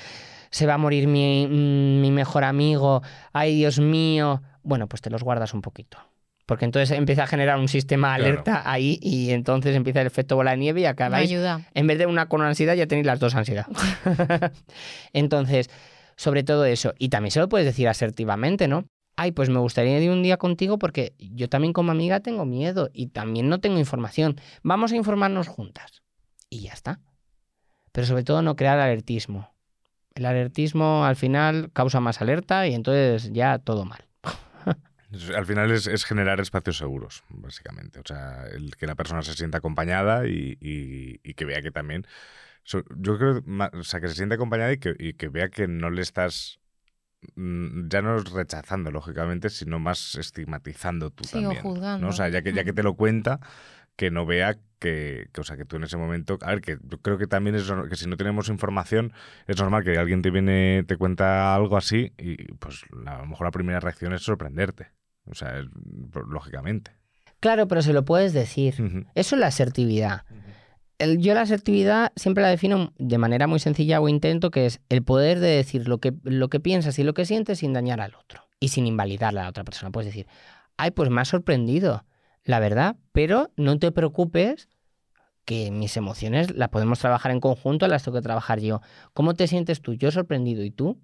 [0.51, 3.03] se va a morir mi, mi mejor amigo,
[3.33, 5.99] ay Dios mío, bueno, pues te los guardas un poquito.
[6.47, 8.25] Porque entonces empieza a generar un sistema Claro.
[8.33, 11.63] alerta ahí y entonces empieza el efecto bola de nieve y Me acabáis ayuda.
[11.75, 13.67] en vez de una con ansiedad, ya tenéis las dos ansiedad.
[15.13, 15.71] Entonces,
[16.17, 16.95] sobre todo eso.
[16.99, 18.85] Y también se lo puedes decir asertivamente, ¿no?
[19.17, 22.91] Ay, pues me gustaría ir un día contigo porque yo también como amiga tengo miedo
[22.93, 24.39] y también no tengo información.
[24.63, 26.03] Vamos a informarnos juntas.
[26.51, 27.01] Y ya está.
[27.93, 29.55] Pero sobre todo no crear alertismo.
[30.15, 34.05] El alertismo al final causa más alerta y entonces ya todo mal.
[35.35, 38.01] Al final es, generar espacios seguros, básicamente.
[38.01, 42.07] O sea, el que la persona se sienta acompañada y, que vea que también.
[42.65, 43.43] yo creo,
[43.73, 44.79] o sea, que se sienta acompañada y
[45.15, 46.59] que vea que no le estás.
[47.35, 51.63] Mm, Ya no rechazando, lógicamente, sino más estigmatizando tú Sí, o también.
[51.63, 52.07] juzgando.
[52.07, 52.11] ¿no?
[52.11, 53.41] O sea, ya que, ya que te lo cuenta,
[53.97, 56.39] que no vea que, que, o sea, que tú en ese momento.
[56.43, 59.13] A ver, que yo creo que también es que si no tenemos información,
[59.47, 63.47] es normal que alguien te viene, te cuenta algo así y pues a lo mejor
[63.47, 64.89] la primera reacción es sorprenderte.
[65.25, 65.67] O sea, es-
[66.29, 66.93] lógicamente.
[67.41, 68.75] Claro, pero se lo puedes decir.
[69.15, 70.23] Eso es la asertividad.
[70.99, 75.03] Yo la asertividad siempre la defino de manera muy sencilla o intento que es el
[75.03, 78.15] poder de decir lo que, lo que piensas y lo que sientes sin dañar al
[78.15, 79.91] otro y sin invalidarle a la otra persona.
[79.91, 80.27] Puedes decir,
[80.77, 82.05] ay, pues me ha sorprendido,
[82.45, 84.69] la verdad, pero no te preocupes
[85.45, 88.81] que mis emociones las podemos trabajar en conjunto, las tengo que trabajar yo.
[89.13, 89.95] ¿Cómo te sientes tú?
[89.95, 90.99] Yo sorprendido y tú.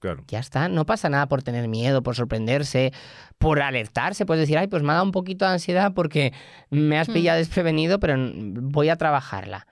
[0.00, 0.24] Claro.
[0.28, 2.92] Ya está, no pasa nada por tener miedo, por sorprenderse,
[3.38, 4.26] por alertarse.
[4.26, 6.32] Puedes decir, ay, pues me ha dado un poquito de ansiedad porque
[6.70, 7.14] me has Hmm.
[7.14, 9.66] pillado desprevenido, pero voy a trabajarla.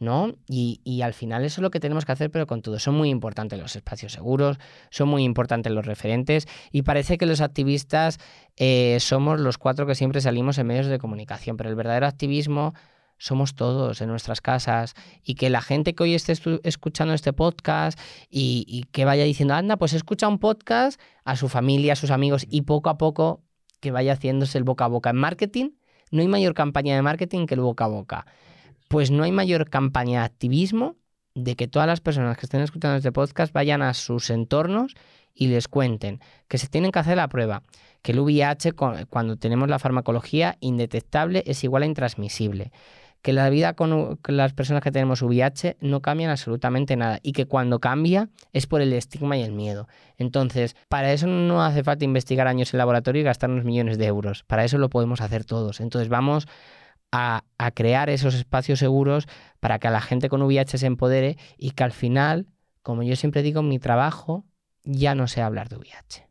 [0.00, 0.34] ¿No?
[0.48, 2.78] Y, y al final eso es lo que tenemos que hacer, pero con todo.
[2.80, 4.58] Son muy importantes los espacios seguros,
[4.90, 8.18] son muy importantes los referentes, y parece que los activistas
[8.56, 12.74] eh, somos los cuatro que siempre salimos en medios de comunicación, pero el verdadero activismo
[13.18, 17.98] somos todos en nuestras casas y que la gente que hoy esté escuchando este podcast
[18.28, 22.46] y, que vaya diciendo, anda, pues escucha un podcast a su familia, a sus amigos
[22.48, 23.42] y poco a poco
[23.80, 25.10] que vaya haciéndose el boca a boca.
[25.10, 25.70] En marketing
[26.10, 28.26] no hay mayor campaña de marketing que el boca a boca.
[28.88, 30.96] Pues no hay mayor campaña de activismo
[31.34, 34.94] de que todas las personas que estén escuchando este podcast vayan a sus entornos
[35.34, 37.62] y les cuenten que se tienen que hacer la prueba,
[38.02, 42.70] que el VIH cu- cuando tenemos la farmacología indetectable es igual a intransmisible,
[43.24, 47.46] que la vida con, las personas que tenemos VIH no cambian absolutamente nada y que
[47.46, 49.88] cuando cambia es por el estigma y el miedo.
[50.18, 54.44] Entonces, para eso no hace falta investigar años en laboratorio y gastarnos millones de euros.
[54.44, 55.80] Para eso lo podemos hacer todos.
[55.80, 56.46] Entonces, vamos
[57.12, 59.26] a, crear esos espacios seguros
[59.58, 62.46] para que la gente con VIH se empodere y que al final,
[62.82, 64.44] como yo siempre digo, mi trabajo
[64.84, 66.28] ya no sea hablar de VIH.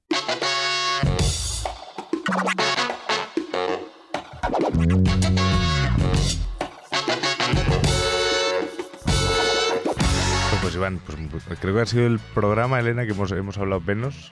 [10.74, 11.00] Pues Iván,
[11.48, 14.32] pues, creo que ha sido el programa, Elena, que hemos, hemos hablado menos.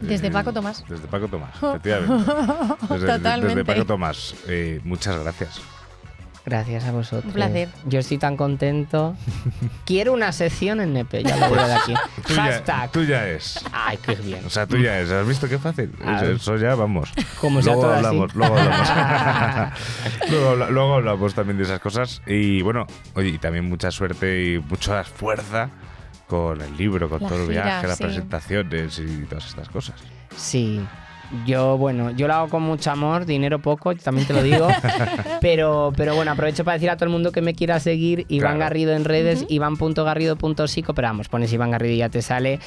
[0.00, 0.84] Desde Eh, Paco Tomás.
[0.88, 2.32] Desde Paco Tomás, efectivamente.
[2.88, 3.46] Desde, Totalmente.
[3.54, 4.34] desde Paco Tomás.
[4.48, 5.60] Eh, muchas gracias.
[6.48, 7.26] Gracias a vosotros.
[7.26, 7.68] Un placer.
[7.84, 9.14] Yo estoy tan contento.
[9.84, 11.94] Quiero una sección en Nepe, ya lo digo de aquí.
[12.26, 12.90] Tú ya, Hashtag.
[12.90, 13.62] tú ya es.
[13.72, 14.44] Ay, qué bien.
[14.46, 15.10] O sea, tú ya es.
[15.10, 15.92] ¿Has visto qué fácil?
[16.34, 17.10] Eso ya, vamos.
[17.40, 18.06] Como sea luego así.
[18.06, 18.88] hablamos, luego hablamos.
[20.30, 22.22] luego, luego hablamos también de esas cosas.
[22.26, 25.68] Y bueno, oye, y también mucha suerte y mucha fuerza
[26.26, 28.04] con el libro, con La todo el viaje, las sí.
[28.04, 29.96] presentaciones y todas estas cosas.
[30.36, 30.80] Sí.
[31.46, 34.66] Yo, bueno, yo lo hago con mucho amor, dinero poco, también te lo digo.
[35.40, 38.52] pero, pero bueno, aprovecho para decir a todo el mundo que me quiera seguir, Iván
[38.52, 38.60] Claro.
[38.60, 42.60] Garrido en redes, iván.garrido.psico, pero vamos, pones Iván Garrido y ya te sale.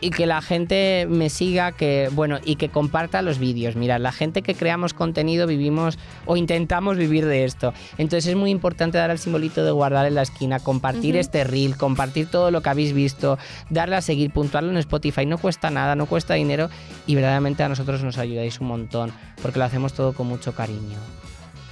[0.00, 3.76] Y que la gente me siga, que, bueno, y que comparta los vídeos.
[3.76, 7.74] Mira, la gente que creamos contenido vivimos o intentamos vivir de esto.
[7.98, 11.76] Entonces es muy importante dar el simbolito de guardar en la esquina, compartir este reel,
[11.76, 13.38] compartir todo lo que habéis visto,
[13.70, 15.26] darle a seguir, puntuarlo en Spotify.
[15.26, 16.70] No cuesta nada, no cuesta dinero
[17.06, 21.17] y verdaderamente a nosotros nos ayudáis un montón porque lo hacemos todo con mucho cariño.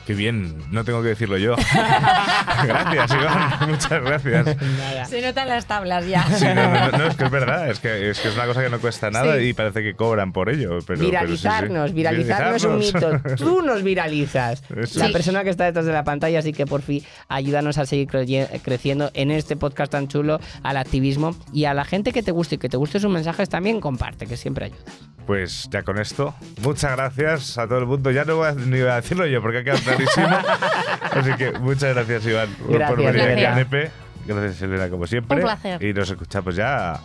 [0.07, 1.57] Qué bien, no tengo que decirlo yo.
[2.67, 3.71] gracias, Iván.
[3.71, 4.57] Muchas gracias.
[4.79, 5.05] Nada.
[5.05, 6.25] Se notan las tablas ya.
[6.29, 8.63] Sí, no, no, no, es que es verdad, es que, es que es una cosa
[8.63, 9.49] que no cuesta nada Sí.
[9.49, 10.69] y parece que cobran por ello.
[10.69, 11.11] Pero, pero sí, sí.
[11.11, 12.99] viralizarnos, viralizar no es un mito.
[12.99, 13.41] Viralizarnos.
[13.41, 14.63] Tú nos viralizas.
[14.77, 17.87] Eso La persona que está detrás de la pantalla, así que por fin ayúdanos a
[17.87, 22.31] seguir creciendo en este podcast tan chulo al activismo y a la gente que te
[22.31, 24.79] guste y que te guste sus mensajes también comparte, que siempre ayuda.
[25.27, 28.13] Pues ya con esto, muchas gracias a todo el mundo.
[28.13, 30.29] Ya no voy a, ni voy a decirlo yo porque ha quedado clarísimo.
[31.13, 33.55] Así que muchas gracias, Iván, por- por Gracias, venir aquí a Elena.
[33.57, 33.91] Nepe.
[34.27, 35.37] Gracias, Elena, como siempre.
[35.37, 35.83] Un placer.
[35.83, 36.99] Y nos escuchamos ya.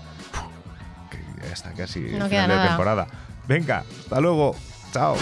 [1.09, 1.17] que
[1.47, 2.67] ya está casi No final de nada.
[2.67, 3.07] temporada.
[3.47, 4.55] Venga, hasta luego.
[4.93, 5.15] Chao.